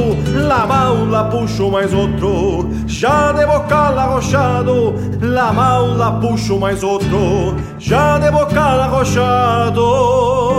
[0.47, 2.69] lá maula puxo mais outro.
[2.87, 7.57] Já de bocal arrochado, lá maula puxo mais outro.
[7.79, 10.54] Já de bocal arrochado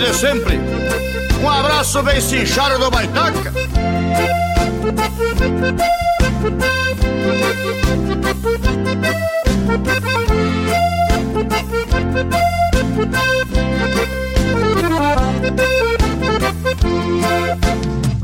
[0.00, 0.60] de sempre.
[1.42, 3.52] Um abraço bem cinchado do Baitaca.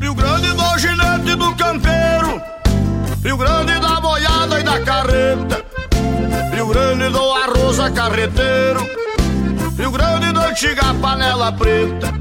[0.00, 2.42] Rio Grande do ginete do campeiro
[3.22, 5.64] Rio Grande da boiada e da carreta
[6.52, 9.03] Rio Grande do arroz carreteiro
[9.76, 12.14] Rio Grande da antiga panela preta.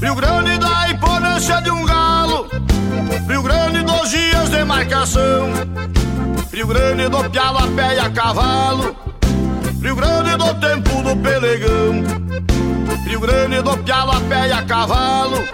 [0.00, 2.48] Rio Grande da imponência de um galo.
[3.28, 5.50] Rio Grande dos dias de marcação.
[6.50, 8.96] Rio Grande do pialo a pé e a cavalo.
[9.82, 12.04] Rio Grande do tempo do pelegão.
[13.06, 15.44] Rio Grande do pialo a pé e a cavalo.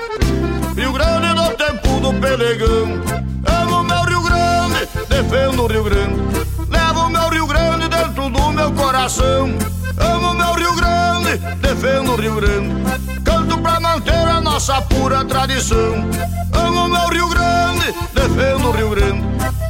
[0.76, 3.02] Rio Grande do tempo do pelegão.
[3.44, 6.46] Amo meu Rio Grande, defendo o Rio Grande.
[6.70, 12.36] Levo meu Rio Grande dentro do meu coração Amo meu Rio Grande, defendo o Rio
[12.36, 13.22] Grande.
[13.24, 16.08] Canto pra manter a nossa pura tradição.
[16.52, 19.24] Amo meu Rio Grande, defendo o Rio Grande.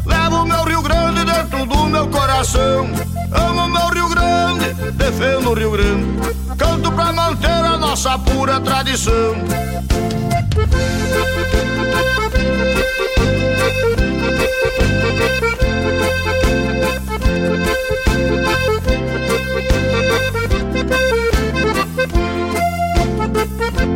[0.05, 2.89] Levo meu Rio Grande dentro do meu coração.
[3.33, 6.35] Amo meu Rio Grande, defendo o Rio Grande.
[6.57, 9.35] Canto pra manter a nossa pura tradição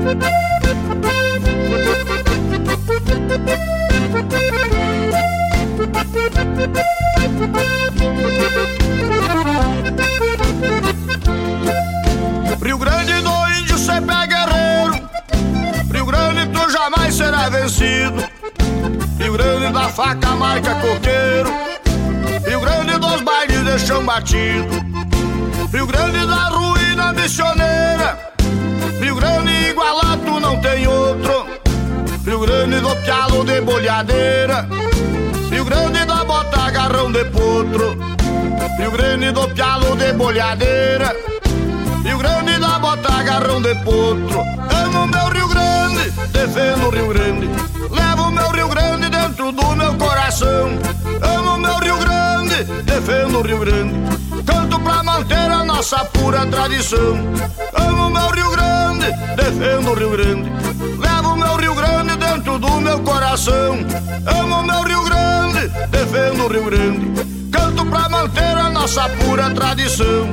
[0.03, 0.19] Rio
[12.79, 15.09] Grande do Índio, cê pé guerreiro.
[15.93, 18.25] Rio Grande, tu jamais será vencido.
[19.19, 21.53] Rio Grande da faca, marca, coqueiro.
[22.45, 24.83] Rio Grande dos bailes de chão batido.
[25.73, 26.82] Rio Grande da ruína
[33.13, 34.67] Pialo de bolhadeira.
[35.51, 37.95] Rio Grande da bota garrão de potro.
[38.79, 41.15] Rio Grande do pialo de bolhadeira.
[42.03, 44.41] Rio Grande da bota garrão de potro.
[44.83, 45.47] Amo meu Rio
[46.33, 47.51] defendo o Rio Grande.
[47.91, 50.79] Levo meu Rio Grande dentro do meu coração.
[51.23, 53.95] Amo meu Rio Grande, defendo o Rio Grande.
[54.45, 57.19] Canto pra manter a nossa pura tradição.
[57.75, 59.07] Amo meu Rio Grande,
[59.37, 60.53] defendo o Rio Grande.
[60.99, 63.79] Levo meu Rio Grande dentro do meu coração.
[64.27, 67.51] Amo meu Rio Grande, defendo o Rio Grande.
[67.51, 70.29] Canto pra manter a nossa pura tradição.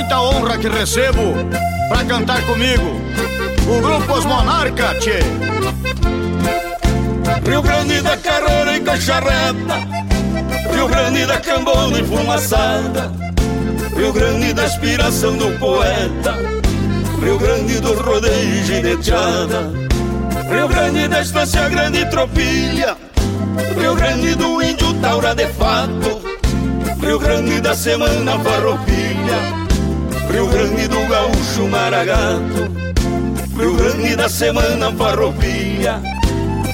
[0.00, 1.34] Muita honra que recebo
[1.90, 2.98] pra cantar comigo.
[3.68, 5.20] O grupo Os Monarca, tchê.
[7.46, 9.76] Rio Grande da carreira e cacharreta
[10.72, 13.12] Rio Grande da cambona e fumaçada
[13.94, 16.34] Rio Grande da inspiração do poeta.
[17.22, 19.70] Rio Grande do rodeio e gineteada.
[20.50, 22.96] Rio Grande da estância grande e tropilha.
[23.78, 26.22] Rio Grande do índio taura de fato.
[27.02, 29.59] Rio Grande da semana farroupilha
[30.30, 32.70] Rio Grande do gaúcho maragato
[33.58, 36.00] Rio Grande da semana farroupilha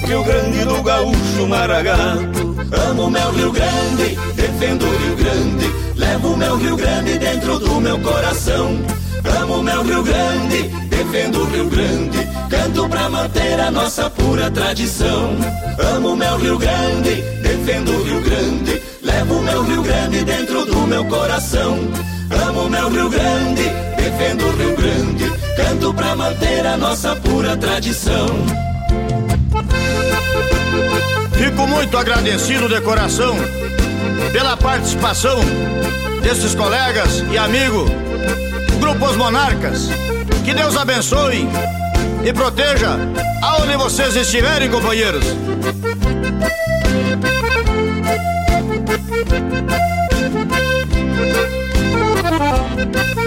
[0.05, 6.57] Rio Grande do gaúcho maragato Amo meu Rio Grande, defendo o Rio Grande, levo meu
[6.57, 8.77] Rio Grande dentro do meu coração.
[9.39, 15.37] Amo meu Rio Grande, defendo o Rio Grande, canto pra manter a nossa pura tradição.
[15.95, 21.05] Amo meu Rio Grande, defendo o Rio Grande, levo meu Rio Grande dentro do meu
[21.05, 21.77] coração.
[22.57, 28.25] Amo meu Rio Grande, defendo o Rio Grande, canto pra manter a nossa pura tradição.
[31.33, 33.35] Fico muito agradecido de coração
[34.31, 35.39] pela participação
[36.23, 37.91] desses colegas e amigos,
[38.79, 39.89] grupos monarcas.
[40.43, 41.47] Que Deus abençoe
[42.25, 42.97] e proteja
[43.43, 45.23] aonde vocês estiverem, companheiros.
[52.77, 53.26] Mi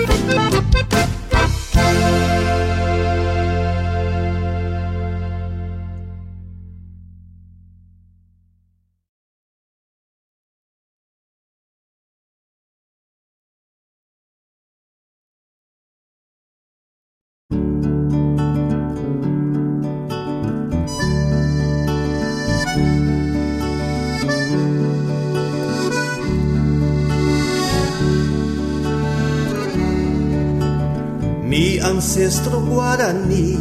[32.01, 33.59] ancestro guaraní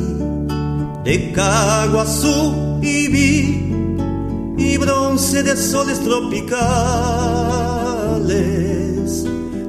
[1.03, 3.65] de Caguazú y vi
[4.57, 6.55] y bronce de soles tropicales.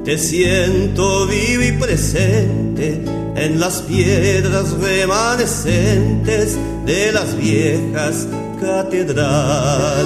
[0.05, 3.03] Te siento vivo y presente
[3.35, 8.25] en las piedras remanescentes de las viejas
[8.61, 10.05] catedrales.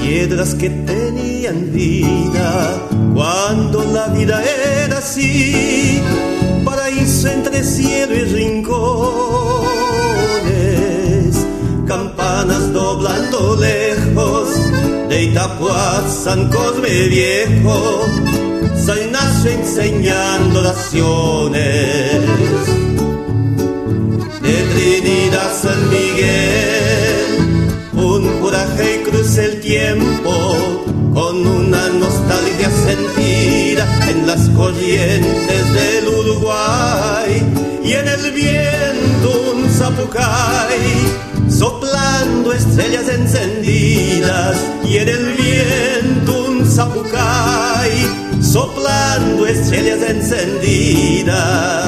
[0.00, 4.61] Piedras que tenían vida cuando la vida era
[5.02, 6.00] así,
[6.64, 8.66] paraíso entre cielo y rincones,
[11.86, 14.48] campanas doblando lejos
[15.08, 18.06] de Itapuá, San Cosme Viejo,
[18.76, 22.22] San Ignacio enseñando naciones.
[24.40, 27.30] De Trinidad, San Miguel,
[27.92, 30.30] un coraje y cruce el tiempo
[31.14, 33.21] con una nostalgia sentida
[34.08, 37.42] en las corrientes del Uruguay
[37.84, 41.32] y en el viento un zapucay
[41.62, 51.86] soplando estrellas encendidas y en el viento un zapucay, soplando estrellas encendidas.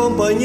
[0.00, 0.40] Compañero.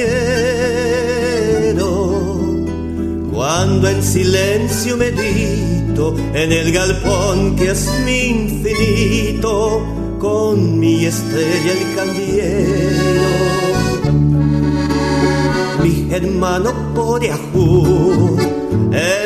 [3.31, 9.81] Cuando en silencio medito en el galpón que es mi infinito,
[10.19, 13.23] con mi estrella el candiero.
[15.83, 17.33] Mi hermano por en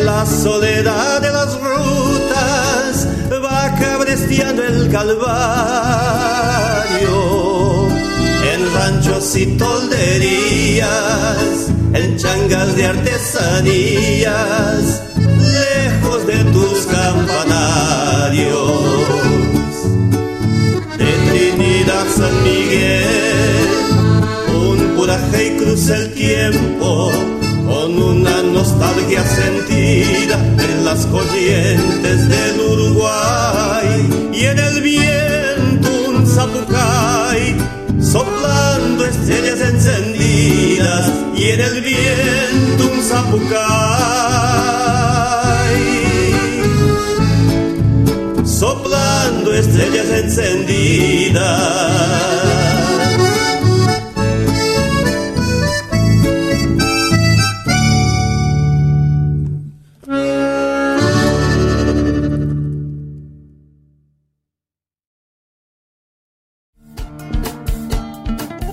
[0.05, 3.07] la soledad de las rutas
[3.43, 5.49] va cabresteando el calvario.
[8.41, 10.87] En ranchos y tolderías,
[11.93, 14.33] en changas de artesanías,
[15.17, 18.59] lejos de tus campanarios.
[20.97, 23.67] De Trinidad San Miguel,
[24.53, 27.11] un puraje y cruza el tiempo
[27.69, 34.81] con una nostalgia sentida en las corrientes del Uruguay y en el
[41.51, 43.59] en el viento un zapucay.
[48.45, 51.39] Soplando estrellas encendidas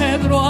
[0.00, 0.49] Pedro,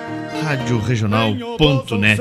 [0.41, 2.19] Rádio Regional.net,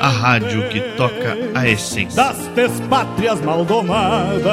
[0.00, 2.16] a rádio que toca a essência.
[2.16, 4.46] das despátrias maldomadas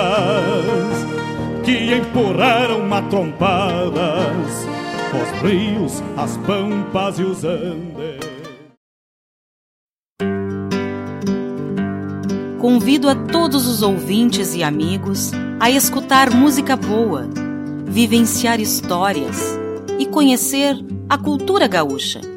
[1.63, 4.67] que empurraram matrompadas
[5.13, 8.27] os rios, as pampas e os andes.
[12.59, 15.31] Convido a todos os ouvintes e amigos
[15.61, 17.25] a escutar música boa,
[17.85, 19.57] vivenciar histórias
[19.97, 20.75] e conhecer
[21.07, 22.36] a cultura gaúcha.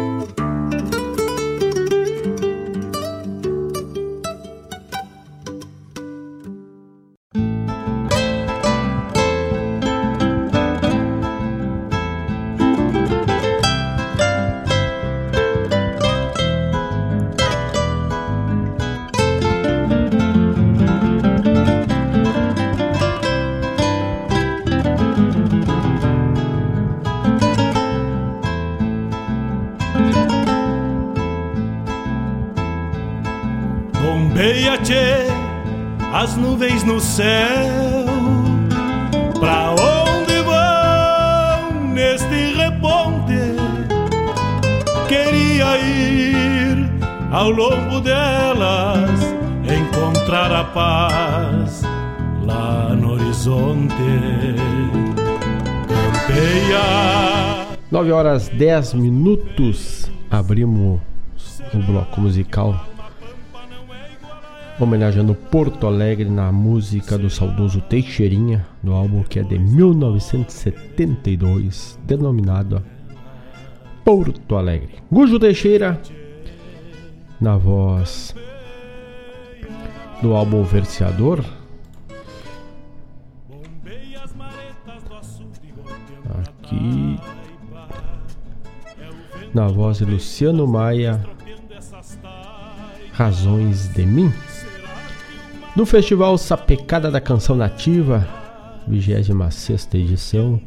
[37.11, 38.05] Céu.
[39.39, 43.57] Pra onde vão neste reponte?
[45.09, 46.89] Queria ir
[47.31, 49.09] ao longo delas,
[49.65, 51.81] encontrar a paz
[52.45, 53.93] lá no horizonte.
[55.89, 57.67] Campeia.
[57.91, 60.09] 9 horas 10 minutos.
[60.29, 61.01] Abrimos
[61.73, 62.90] o bloco musical
[64.83, 72.81] homenageando Porto Alegre na música do saudoso Teixeirinha, do álbum que é de 1972, denominado
[74.03, 74.95] Porto Alegre.
[75.11, 76.01] Gujo Teixeira,
[77.39, 78.35] na voz
[80.21, 81.45] do álbum Verseador.
[86.39, 87.19] Aqui
[89.53, 91.21] na voz de Luciano Maia,
[93.11, 94.31] Razões de Mim.
[95.73, 98.27] No Festival Sapecada da Canção Nativa,
[98.89, 100.59] 26 edição,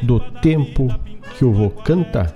[0.00, 0.86] do Tempo
[1.36, 2.32] que o Vô Canta,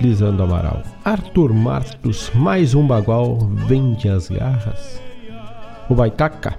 [0.00, 0.82] Lisandro Amaral.
[1.04, 3.38] Arthur Martos, mais um bagual,
[3.68, 5.00] vende as garras.
[5.88, 6.58] O Baitaca,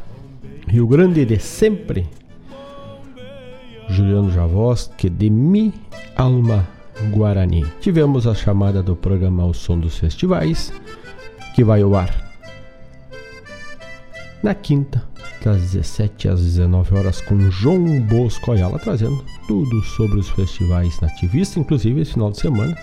[0.65, 2.07] Rio Grande de Sempre,
[3.89, 5.73] Juliano Javoski, de Mi
[6.15, 6.65] Alma
[7.11, 7.65] Guarani.
[7.81, 10.71] Tivemos a chamada do programa O Som dos Festivais,
[11.53, 12.28] que vai ao ar
[14.41, 15.03] na quinta,
[15.43, 21.57] das 17 às 19 horas, com João Bosco Ayala, trazendo tudo sobre os festivais nativistas,
[21.57, 22.77] inclusive esse final de semana.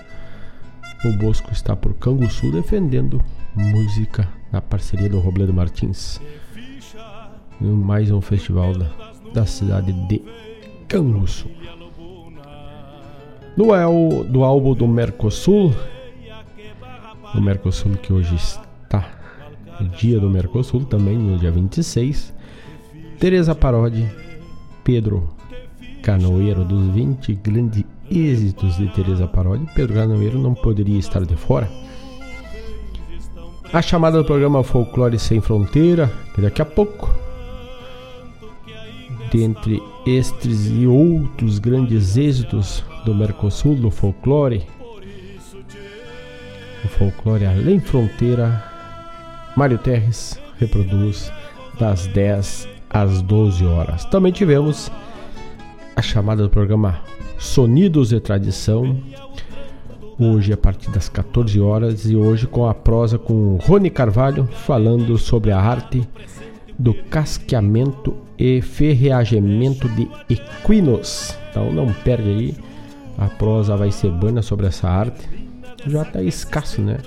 [1.05, 3.23] O Bosco está por Canguçu defendendo
[3.55, 6.21] música na parceria do Robledo Martins.
[7.61, 8.91] mais um festival da,
[9.33, 10.23] da cidade de
[10.89, 11.49] Canguçu.
[13.57, 15.75] El, do álbum do Mercosul,
[17.35, 19.16] o Mercosul que hoje está
[19.85, 22.35] dia do Mercosul, também no dia 26,
[23.19, 24.07] Teresa Parodi,
[24.85, 25.29] Pedro
[26.03, 31.69] Canoeiro, dos 20 grandes êxitos de Teresa Parodi, Pedro Canoeiro não poderia estar de fora.
[33.73, 37.13] A chamada do programa Folclore Sem Fronteira, que daqui a pouco,
[39.33, 44.65] dentre estes e outros grandes êxitos do Mercosul, do folclore,
[46.85, 48.76] o folclore além fronteira,
[49.57, 51.33] Mário Terres reproduz
[51.81, 54.05] das 10 às 12 horas.
[54.05, 54.93] Também tivemos
[55.97, 57.01] a chamada do programa
[57.39, 59.01] Sonidos de Tradição,
[60.19, 65.17] hoje a partir das 14 horas e hoje com a prosa com Rony Carvalho falando
[65.17, 66.07] sobre a arte
[66.79, 71.35] do casqueamento e ferreamento de equinos.
[71.51, 72.57] Então não perde aí,
[73.17, 75.27] a prosa vai ser bana sobre essa arte.
[75.87, 76.99] Já tá escasso, né?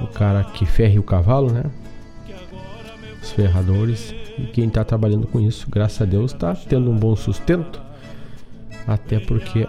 [0.00, 1.64] O cara que ferre o cavalo, né?
[3.22, 7.16] Os ferradores e quem está trabalhando com isso, graças a Deus, está tendo um bom
[7.16, 7.80] sustento.
[8.86, 9.66] Até porque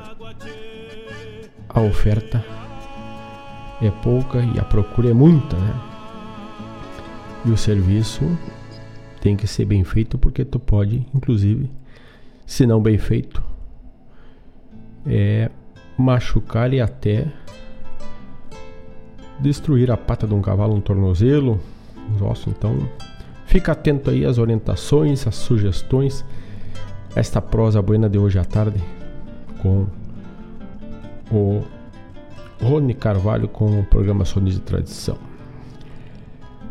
[1.70, 2.44] a oferta
[3.82, 5.74] é pouca e a procura é muita, né?
[7.46, 8.24] E o serviço
[9.22, 11.70] tem que ser bem feito porque tu pode, inclusive,
[12.46, 13.44] se não bem feito,
[15.06, 15.50] é
[15.98, 17.28] machucar e até
[19.40, 21.60] destruir a pata de um cavalo, um tornozelo,
[22.16, 22.48] os ossos.
[22.48, 22.88] Então,
[23.46, 26.26] fica atento aí às orientações, às sugestões.
[27.16, 28.80] Esta prosa buena de hoje à tarde
[29.62, 29.88] com
[31.32, 31.64] o
[32.62, 35.18] Rony Carvalho com o programa Sonido de Tradição.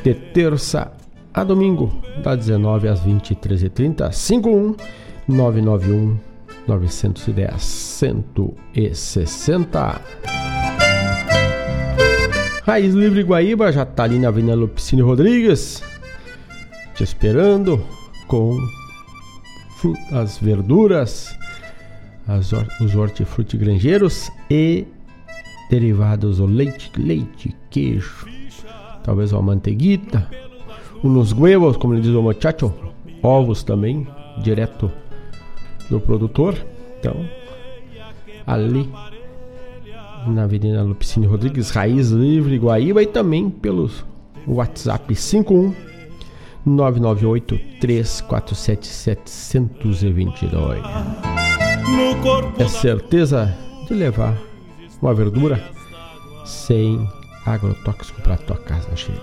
[0.03, 0.91] De terça
[1.33, 1.91] a domingo,
[2.23, 4.75] das 19 às 23h30, 51
[5.27, 6.17] 991
[6.67, 10.54] 910 160.
[12.65, 15.83] Raiz Livre Guaíba já tá ali na Avenida Lupicine Rodrigues,
[16.95, 17.79] te esperando
[18.27, 18.57] com
[20.11, 21.37] as verduras,
[22.27, 22.51] as,
[22.81, 24.87] os hortifruti granjeiros e
[25.69, 28.25] derivados, o leite, leite, queijo,
[29.03, 30.27] talvez uma manteiguita,
[31.03, 32.73] uns huevos, como ele diz o muchacho,
[33.21, 34.07] ovos também,
[34.41, 34.91] direto
[35.87, 36.57] do produtor.
[36.97, 37.29] Então,
[38.47, 38.89] ali
[40.27, 43.89] na Avenida Lupicine Rodrigues, Raiz Livre, Guaíba e também pelo
[44.47, 45.73] WhatsApp 51
[46.65, 50.81] 998 347 722.
[52.57, 53.55] É certeza
[53.87, 54.35] de levar
[55.01, 55.61] uma verdura
[56.45, 57.07] sem
[57.45, 59.21] agrotóxico para tua casa cheia.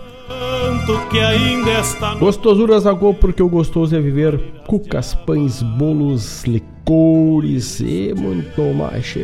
[2.18, 9.16] Gostosuras da Go, porque o gostoso é viver cucas, pães, bolos, licores e muito mais.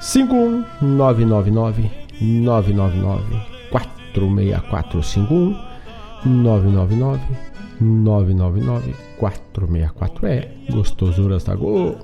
[0.00, 1.90] 51999
[2.20, 3.36] 999
[3.70, 5.56] 464 51
[6.24, 7.20] 999
[7.80, 11.96] 999 464 é Gostosuras da Go.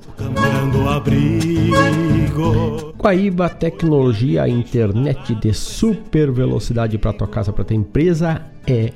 [2.98, 8.93] Guaíba Tecnologia, internet de super velocidade para tua casa, para tua empresa é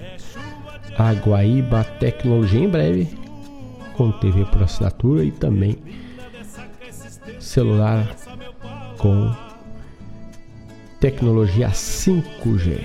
[0.99, 2.61] a Guaíba Tecnologia.
[2.61, 3.09] Em breve
[3.95, 5.77] com TV por assinatura e também
[7.39, 8.07] celular
[9.01, 9.33] com
[11.01, 12.79] tecnologia 5G.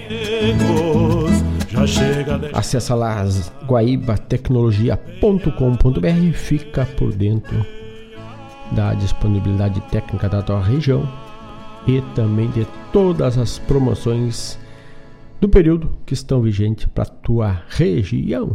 [2.54, 3.26] Acesse lá
[3.68, 7.66] guaibatecnologia.com.br e fica por dentro
[8.72, 11.06] da disponibilidade técnica da tua região
[11.86, 14.58] e também de todas as promoções
[15.42, 18.54] do período que estão vigentes para tua região.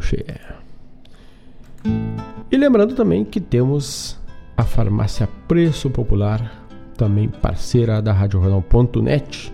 [2.50, 4.18] E lembrando também que temos
[4.56, 6.59] a farmácia Preço Popular,
[7.00, 9.50] também parceira da Rádio Jornal.net.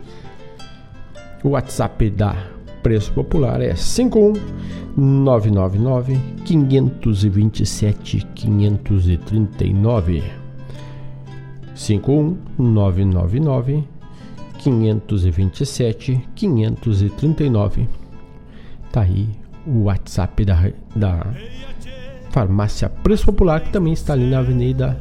[1.45, 2.35] O WhatsApp da
[2.83, 10.25] Preço Popular é 51999 527 539.
[11.77, 13.85] 51999
[14.59, 17.89] 527 539.
[18.91, 19.29] Tá aí
[19.65, 21.25] o WhatsApp da, da
[22.31, 25.01] Farmácia Preço Popular, que também está ali na Avenida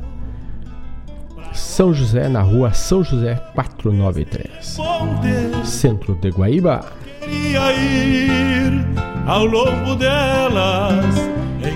[1.56, 4.80] São José, na rua São José 493,
[5.64, 6.86] centro de Guaíba.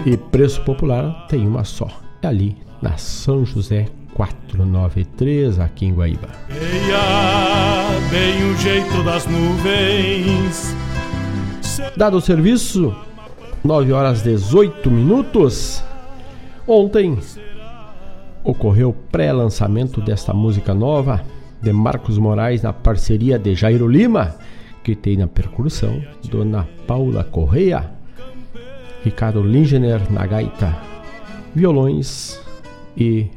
[0.05, 1.87] E Preço Popular tem uma só,
[2.21, 6.29] é ali na São José 493, aqui em Guaíba.
[11.95, 12.95] Dado o serviço,
[13.63, 15.83] 9 horas 18 minutos.
[16.67, 17.17] Ontem
[18.49, 21.23] ocorreu o pré-lançamento desta música nova
[21.61, 24.35] de Marcos Moraes na parceria de Jairo Lima,
[24.83, 27.91] que tem na percussão Dona Paula Correia,
[29.03, 30.75] Ricardo Lingener na gaita,
[31.53, 32.39] violões
[32.97, 33.27] e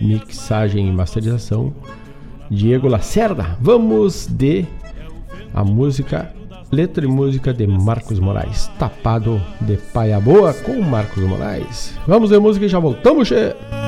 [0.00, 1.72] mixagem e masterização
[2.50, 3.56] Diego Lacerda.
[3.60, 4.66] Vamos de
[5.54, 6.32] a música
[6.70, 8.70] Letra e música de Marcos Moraes.
[8.78, 11.94] Tapado de Paia Boa com Marcos Moraes.
[12.06, 13.56] Vamos ver música e já voltamos, che.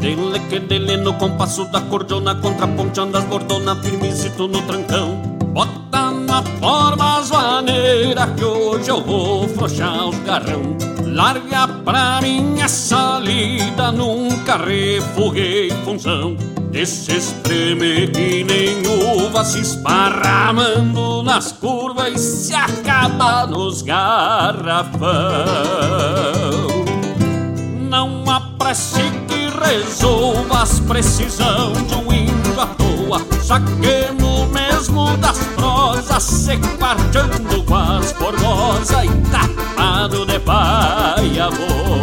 [0.00, 5.16] Dele que dele no compasso da cordiona Contraponteando as bordona firmezito no trancão
[5.52, 12.68] Bota na forma as maneiras Que hoje eu vou frouxar os garrão Larga pra minha
[12.68, 16.36] salida, nunca refuguei função.
[16.72, 18.80] Esse espreme que nem
[19.18, 25.00] uva se esparramando nas curvas e se acaba nos garrafão.
[27.88, 29.29] Não apresse que
[29.60, 33.20] resolva as precisão de um índio à toa.
[33.42, 42.00] Saquemos mesmo das prosas, se quarteando com as e tapado de paia boa.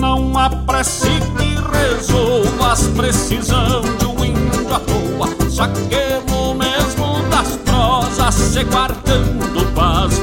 [0.00, 5.28] Não apresse que resolva as precisão de um índio à toa.
[5.50, 10.18] Saquemos mesmo das prosas, se quartando com as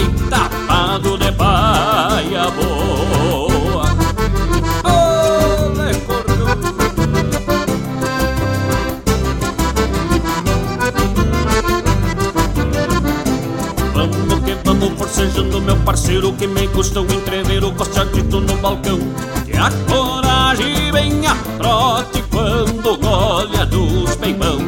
[0.00, 3.27] e tapado de paia boa.
[15.08, 18.98] Forcejando meu parceiro que me custa o entrever o costadito no balcão.
[19.46, 24.58] Que a coragem vem a trote quando olha dos peimão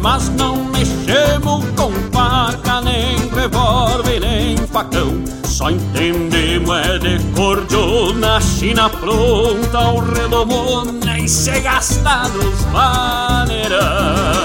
[0.00, 5.22] Mas não mexemos com faca, nem revólver, nem facão.
[5.44, 14.40] Só entendemos é de cordiona, china pronta, o redomona E se gasta nos maneirão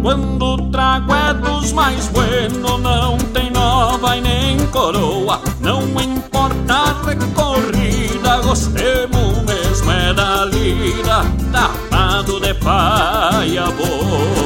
[0.00, 5.40] quando trago é dos mais bueno, não tem nova e nem coroa.
[5.58, 14.38] Não importa a recorrida, gostemos mesmo é da lida, tapado de paia boa.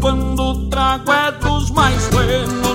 [0.00, 2.69] Quando trago é dos mais bueno,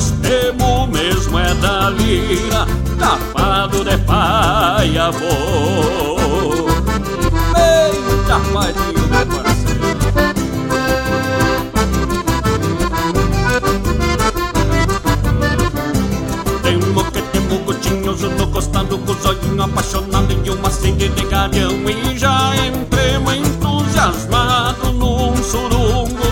[0.00, 2.66] gostemos mesmo é da lira
[2.98, 6.66] tapado de paia vou.
[7.54, 9.60] Eita, pai do meu parceiro.
[17.66, 24.92] Gotinhos no costado com os olhinhos apaixonados em uma sede de E já entrei entusiasmado
[24.92, 25.36] num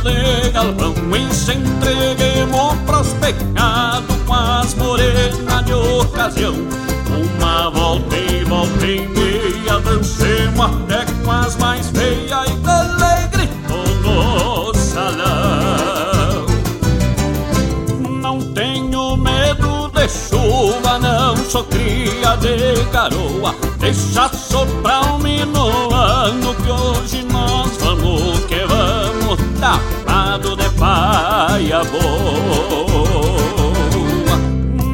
[0.08, 6.54] surungo nos entreguemos pros pecados com as morenas de ocasião.
[7.40, 13.86] Uma volta e volta e meia, dancemos até com as mais feias e dele gritou
[14.02, 16.46] no salão.
[18.20, 23.54] Não tenho medo de chuva, não sou cria de garoa.
[23.78, 29.97] Deixa soprar um minuano que hoje nós vamos que vamos de
[31.58, 33.18] paia boa.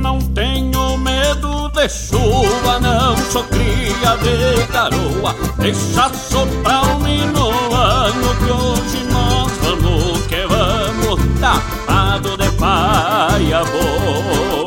[0.01, 5.37] Não tenho medo de chuva, não sou cria de garoa.
[5.59, 14.65] Deixa soprar um minuano que hoje nós vamos que vamos tapado de paia boa.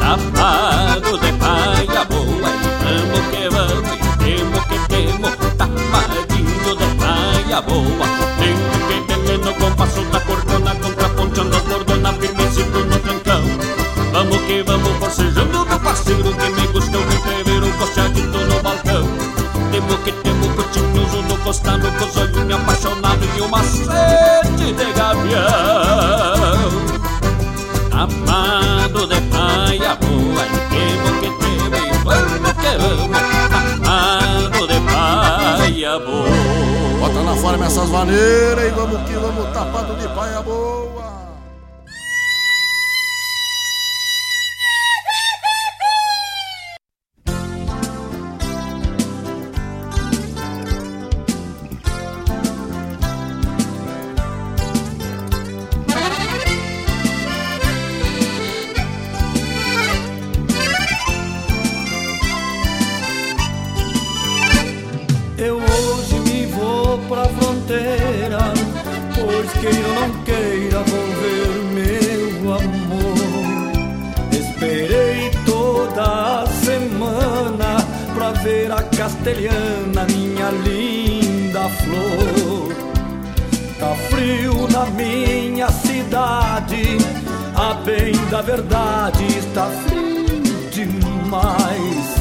[0.00, 2.50] Tapado de paia boa,
[2.84, 8.77] vamos que vamos, temos que temos, tapadinho de paia boa.
[9.58, 13.42] Compasso da cordona, contraponteando as bordonas, firmecito no trancão.
[14.12, 19.04] Vamos que vamos, forcejando meu parceiro, que me de entrever o costeadito no balcão.
[19.70, 25.38] Temos que temos curtinhoso no costado, com os olhinhos apaixonados e uma sede de gavião.
[27.92, 28.57] Amado
[37.38, 40.88] forma essas maneiras e vamos que vamos tapado de paia boa.
[65.40, 66.17] Eu hoje
[67.08, 68.52] pra fronteira,
[69.14, 73.18] pois queira ou não queira vou ver meu amor.
[74.30, 77.78] Esperei toda a semana
[78.14, 82.74] pra ver a castelhana, minha linda flor.
[83.78, 86.98] Tá frio na minha cidade,
[87.54, 90.08] a bem da verdade está frio
[90.70, 92.18] demais.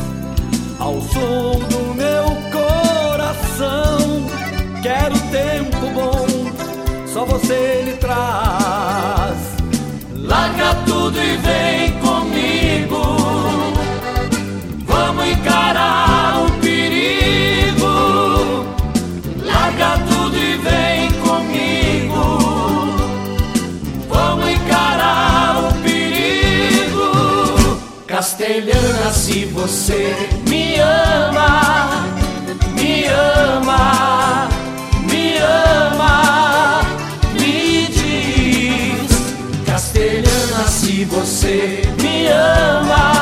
[0.79, 4.36] Ao som do meu coração,
[4.87, 6.25] quero tempo bom,
[7.05, 9.37] só você me traz.
[10.13, 13.01] Larga tudo e vem comigo.
[14.85, 17.85] Vamos encarar o perigo.
[19.43, 22.37] Larga tudo e vem comigo.
[24.07, 27.11] Vamos encarar o perigo.
[28.07, 30.15] Castelhana, se você
[30.47, 32.05] me ama,
[32.73, 34.47] me ama,
[37.33, 39.09] me diz.
[39.65, 43.16] Castelhana, se você me ama,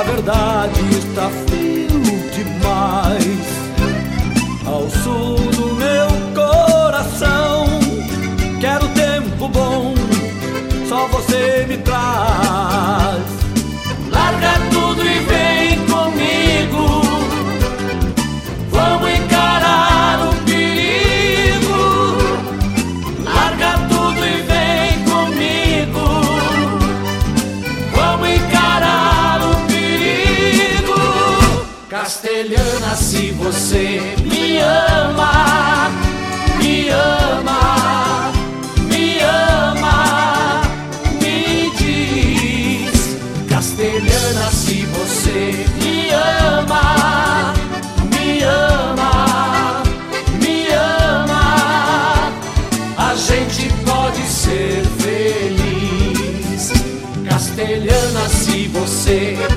[0.00, 1.49] da verdade está frio
[59.10, 59.49] se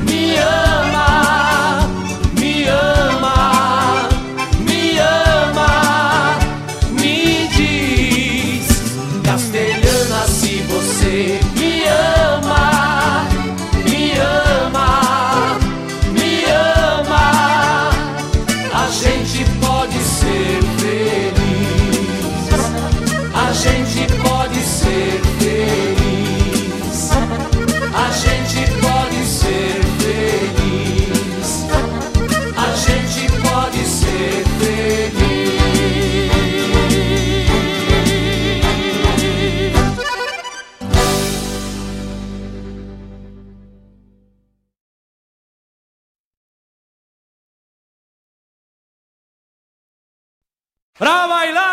[51.04, 51.73] pra bailar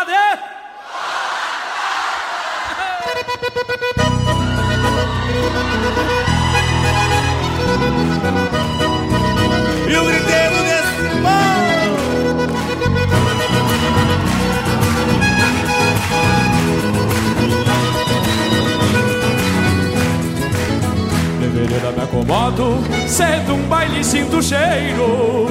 [21.81, 25.47] Devereda me acomodo, cedo um baile sinto cheiro.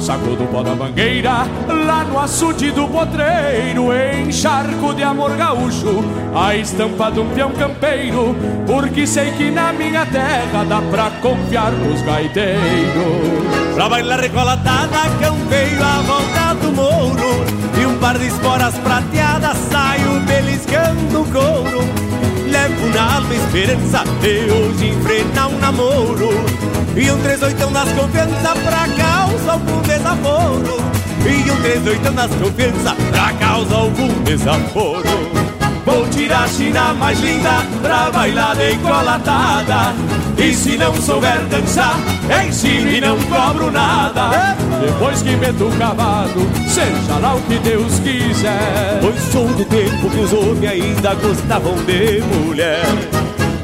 [0.00, 3.88] Saco do pó da mangueira, lá no açude do potreiro,
[4.18, 6.02] encharco de amor gaúcho,
[6.34, 8.34] a estampa de um peão campeiro,
[8.66, 13.74] porque sei que na minha terra dá pra confiar nos gaiteiros.
[13.74, 17.44] Pra bailar recolatada, campeiro à volta do mouro
[17.80, 22.03] E um par de esporas prateadas, saio beliscando o couro
[22.64, 26.30] Levo na alma esperança de hoje enfrentar um namoro.
[26.96, 30.78] E um três oitão nas confiança pra causa algum desaforo.
[31.26, 35.53] E um três oitão nas confiança pra causa algum desaforo
[35.84, 39.94] Vou tirar a China mais linda pra bailar de colatada.
[40.38, 41.96] E se não souber dançar,
[42.46, 44.56] ensino e não cobro nada.
[44.80, 48.98] Depois que meto o cavalo, seja lá o que Deus quiser.
[49.00, 52.84] Pois sou do tempo que os homens ainda gostavam de mulher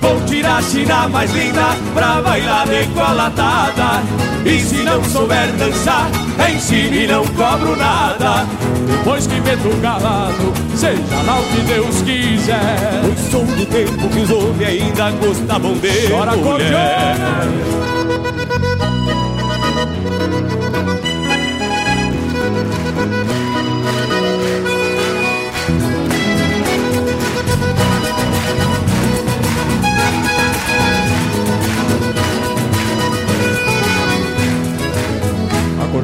[0.00, 4.02] Vou tirar a China mais linda pra bailar de colatada.
[4.44, 6.10] E se não souber dançar,
[6.50, 8.46] ensino e não cobro nada.
[8.86, 13.00] Depois que meto o cavalo, seja lá o que Deus quiser.
[13.02, 17.16] Pois sou do tempo que os homens ainda gostavam de Chora, mulher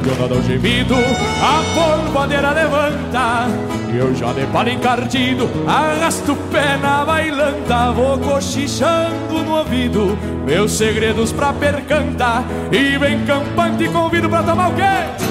[0.07, 3.47] Acordeonada ao gemido, a polvadeira levanta.
[3.91, 7.91] E eu já de palo encardido, arrasto o pé na bailanta.
[7.91, 12.45] Vou cochichando no ouvido, meus segredos pra percantar.
[12.71, 15.26] E vem campante convido pra tomar o quê?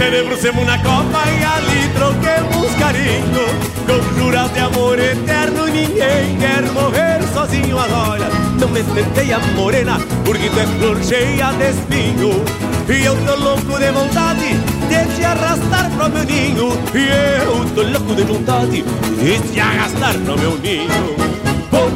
[0.00, 3.44] Celebramos na copa e ali troquemos carinho.
[3.86, 8.28] Com juras de amor eterno ninguém quer morrer sozinho agora
[8.58, 12.42] Não me a morena porque tu é flor cheia de espinho.
[12.88, 14.54] E eu tô louco de vontade
[14.88, 16.72] de te arrastar pro meu ninho.
[16.94, 21.49] E eu tô louco de vontade de te arrastar pro meu ninho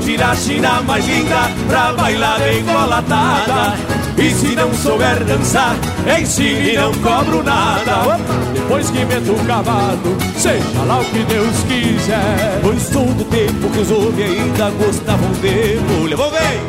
[0.05, 3.75] Vou tirar a China mais linda pra bailar engolatada.
[4.19, 5.75] E se não souber dançar,
[6.21, 8.19] ensine e não cobro nada.
[8.53, 12.61] Depois que meto o cavalo, seja lá o que Deus quiser.
[12.63, 16.61] Pois sou do tempo que os homens ainda gostavam de mulher Vou ver!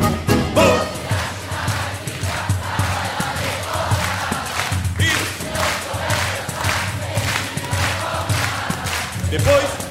[0.54, 0.86] Vou!
[9.30, 9.85] Depois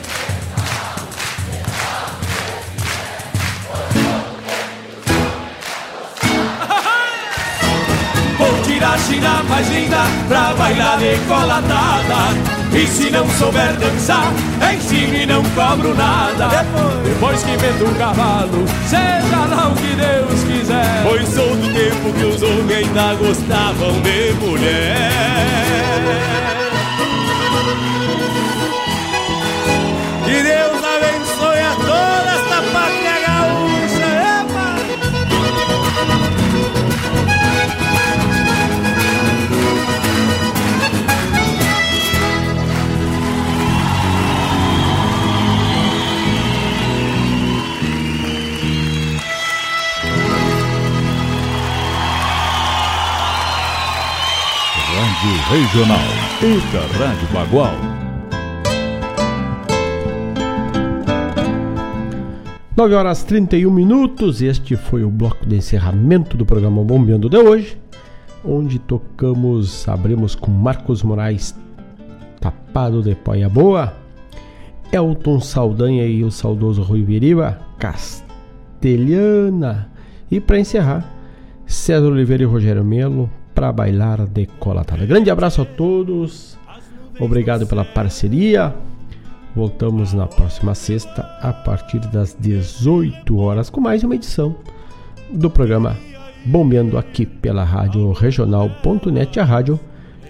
[9.56, 12.36] mais linda pra bailar decolatada.
[12.74, 14.34] E se não souber dançar,
[14.74, 16.50] ensine e não cobro nada.
[17.06, 21.04] Depois, que meto o cavalo, seja lá o que Deus quiser.
[21.08, 25.46] Pois sou do tempo que os homens ainda gostavam de mulher
[55.48, 56.00] Regional.
[56.42, 57.76] Eita Rádio Bagual.
[62.76, 64.42] Nove horas 31 minutos.
[64.42, 67.78] Este foi o bloco de encerramento do programa Bombeando de hoje,
[68.44, 71.56] onde tocamos, abrimos com Marcos Moraes,
[72.42, 73.94] Tapado de Poia Boa,
[74.92, 79.92] Elton Saldanha e o saudoso Rui Viriba, Castelhana.
[80.32, 81.08] E para encerrar,
[81.68, 85.06] César Oliveira e Rogério Melo para bailar de colatada.
[85.06, 86.58] Grande abraço a todos.
[87.20, 88.76] Obrigado pela parceria.
[89.56, 94.54] Voltamos na próxima sexta a partir das 18 horas com mais uma edição
[95.32, 95.96] do programa
[96.46, 99.80] Bombeando aqui pela Rádio Regional.net, a rádio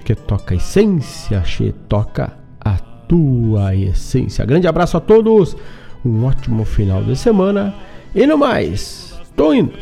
[0.06, 4.46] que toca a essência, che toca a tua essência.
[4.46, 5.58] Grande abraço a todos.
[6.06, 7.74] Um ótimo final de semana
[8.14, 9.74] e no mais, tô indo.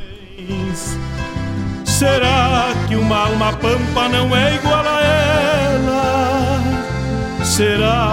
[1.93, 5.23] Será que uma alma pampa não é igual a ela?
[7.45, 8.03] será